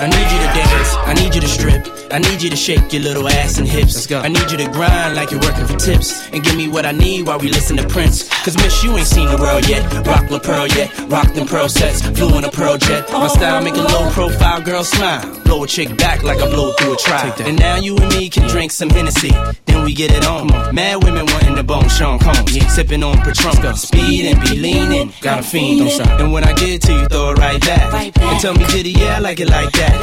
I 0.00 0.06
need 0.06 0.32
you 0.32 0.38
to 0.38 0.54
dance. 0.54 0.71
I 0.94 1.14
need 1.14 1.34
you 1.34 1.40
to 1.40 1.48
strip. 1.48 1.86
I 2.10 2.18
need 2.18 2.42
you 2.42 2.50
to 2.50 2.56
shake 2.56 2.92
your 2.92 3.02
little 3.02 3.26
ass 3.28 3.58
and 3.58 3.66
hips. 3.66 3.94
Let's 3.94 4.06
go. 4.06 4.20
I 4.20 4.28
need 4.28 4.50
you 4.50 4.58
to 4.58 4.68
grind 4.70 5.16
like 5.16 5.30
you're 5.30 5.40
working 5.40 5.66
for 5.66 5.76
tips. 5.76 6.28
And 6.28 6.44
give 6.44 6.56
me 6.56 6.68
what 6.68 6.84
I 6.84 6.92
need 6.92 7.26
while 7.26 7.38
we 7.38 7.48
listen 7.48 7.76
to 7.78 7.88
Prince. 7.88 8.28
Cause 8.44 8.56
miss, 8.56 8.84
you 8.84 8.96
ain't 8.96 9.06
seen 9.06 9.28
the 9.28 9.38
world 9.38 9.68
yet. 9.68 9.82
Rock 10.06 10.30
La 10.30 10.38
Pearl 10.38 10.66
yet. 10.68 10.90
Rock 11.08 11.32
them 11.34 11.46
pearl 11.46 11.68
sets. 11.68 12.02
Flew 12.02 12.36
in 12.36 12.44
a 12.44 12.50
pearl 12.50 12.76
jet. 12.76 13.10
My 13.10 13.28
style 13.28 13.62
make 13.62 13.74
a 13.74 13.80
low 13.80 14.10
profile 14.10 14.60
girl 14.60 14.84
smile. 14.84 15.22
Blow 15.44 15.64
a 15.64 15.66
chick 15.66 15.96
back 15.96 16.22
like 16.22 16.40
I 16.40 16.48
blow 16.50 16.72
through 16.72 16.94
a 16.94 16.96
trial. 16.96 17.34
And 17.40 17.58
now 17.58 17.76
you 17.76 17.96
and 17.96 18.08
me 18.14 18.28
can 18.28 18.48
drink 18.48 18.72
some 18.72 18.90
Hennessy. 18.90 19.32
Then 19.66 19.84
we 19.84 19.94
get 19.94 20.10
it 20.12 20.26
on. 20.26 20.48
Mad 20.74 21.02
women 21.04 21.26
wanting 21.26 21.54
the 21.54 21.64
bone 21.64 21.88
Sean 21.88 22.18
Combs. 22.18 22.54
Yeah. 22.54 22.66
Sipping 22.68 23.02
on 23.02 23.16
Patron. 23.18 23.76
Speed 23.76 24.26
and 24.26 24.40
be 24.40 24.58
leaning. 24.58 25.12
Got 25.20 25.40
a 25.40 25.42
fiend. 25.42 25.80
Don't 25.80 25.90
stop. 25.90 26.20
And 26.20 26.32
when 26.32 26.44
I 26.44 26.52
get 26.52 26.82
to 26.82 26.92
you, 26.92 27.06
throw 27.06 27.30
it 27.30 27.38
right 27.38 27.60
back. 27.60 28.16
And 28.18 28.40
tell 28.40 28.54
me, 28.54 28.66
did 28.66 28.86
yeah, 28.86 29.16
I 29.16 29.18
like 29.20 29.40
it 29.40 29.48
like 29.48 29.72
that. 29.72 29.94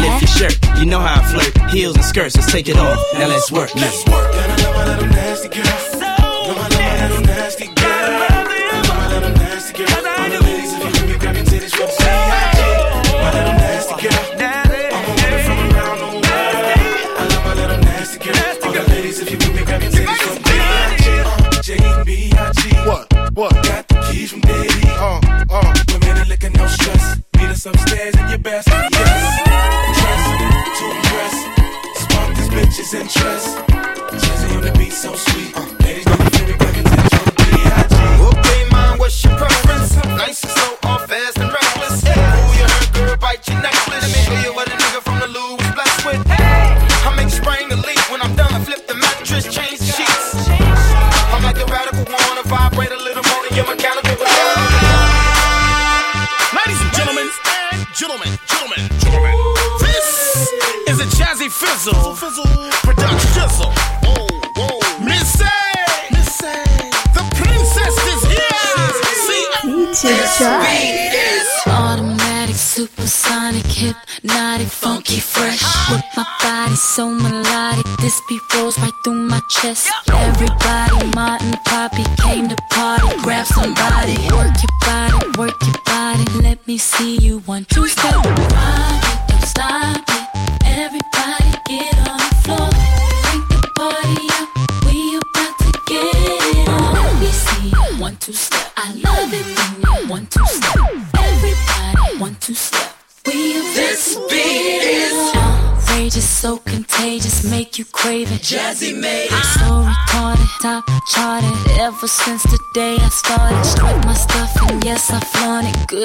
Lift 0.00 0.20
your 0.22 0.28
shirt. 0.38 0.58
You 0.78 0.86
know 0.86 1.00
how 1.00 1.20
I 1.20 1.24
flirt 1.32 1.70
heels 1.70 1.96
and 1.96 2.04
skirts, 2.04 2.36
let's 2.36 2.52
take 2.52 2.68
it 2.68 2.76
off. 2.76 2.98
Now 3.14 3.28
let's 3.28 3.50
work. 3.50 3.74
Let's 3.74 4.06
work. 4.06 4.30
I 4.32 4.46
love 4.62 4.74
my 4.74 4.84
little 4.94 5.08
nasty 5.08 5.48
girl. 5.48 5.97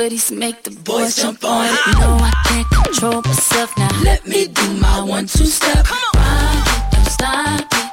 goodies 0.03 0.31
make 0.31 0.63
the 0.63 0.71
boys 0.83 1.15
jump 1.15 1.45
on 1.45 1.65
it. 1.65 1.71
No, 1.97 2.17
I 2.19 2.31
can't 2.47 2.69
control 2.83 3.21
myself 3.21 3.71
now. 3.77 4.01
Let 4.03 4.27
me 4.27 4.47
do 4.47 4.73
my 4.73 5.01
one 5.01 5.27
two 5.27 5.45
step. 5.45 5.85
Come 5.85 6.21
on, 6.21 6.91
don't 6.91 7.05
stop 7.05 7.61
it. 7.71 7.92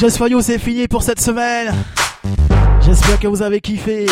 Just 0.00 0.16
for 0.16 0.28
You, 0.28 0.40
c'est 0.40 0.58
fini 0.58 0.88
pour 0.88 1.02
cette 1.02 1.20
semaine. 1.20 1.74
J'espère 2.80 3.20
que 3.20 3.26
vous 3.26 3.42
avez 3.42 3.60
kiffé. 3.60 4.06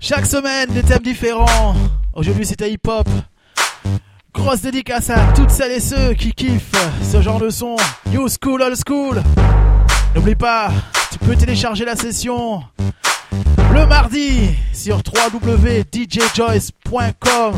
Chaque 0.00 0.24
semaine, 0.24 0.70
des 0.70 0.82
thèmes 0.82 1.02
différents. 1.02 1.74
Aujourd'hui, 2.14 2.46
c'était 2.46 2.72
hip-hop. 2.72 3.06
Grosse 4.32 4.62
dédicace 4.62 5.10
à 5.10 5.26
toutes 5.36 5.50
celles 5.50 5.72
et 5.72 5.80
ceux 5.80 6.14
qui 6.14 6.32
kiffent 6.32 6.72
ce 7.02 7.20
genre 7.20 7.38
de 7.38 7.50
son. 7.50 7.76
New 8.12 8.26
school, 8.28 8.62
old 8.62 8.76
school. 8.76 9.22
N'oublie 10.14 10.36
pas, 10.36 10.70
tu 11.12 11.18
peux 11.18 11.36
télécharger 11.36 11.84
la 11.84 11.94
session 11.94 12.62
le 13.74 13.86
mardi 13.86 14.50
sur 14.72 14.98
www.djjoyce.com. 14.98 17.52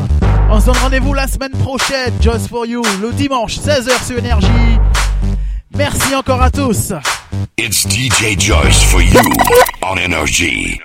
On 0.49 0.59
se 0.59 0.65
donne 0.65 0.77
rendez-vous 0.77 1.13
la 1.13 1.27
semaine 1.27 1.51
prochaine, 1.51 2.11
Just 2.19 2.47
for 2.49 2.65
you, 2.65 2.81
le 3.01 3.13
dimanche 3.13 3.59
16h 3.59 4.03
sur 4.05 4.17
Énergie. 4.17 4.79
Merci 5.75 6.15
encore 6.15 6.41
à 6.41 6.49
tous. 6.49 6.93
It's 7.57 7.85
DJ 7.87 8.39
Joyce 8.39 8.81
for 8.83 9.01
you 9.01 9.19
on 9.83 9.97
Energy. 9.97 10.79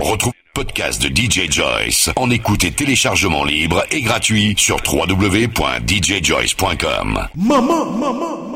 Retrouve 0.00 0.32
podcast 0.54 1.02
de 1.02 1.08
DJ 1.08 1.50
Joyce 1.50 2.08
en 2.16 2.30
écoute 2.30 2.62
et 2.64 2.70
téléchargement 2.72 3.44
libre 3.44 3.84
et 3.90 4.00
gratuit 4.02 4.54
sur 4.56 4.76
www.djjoyce.com. 4.86 7.28
Maman, 7.36 7.90
maman. 7.92 8.47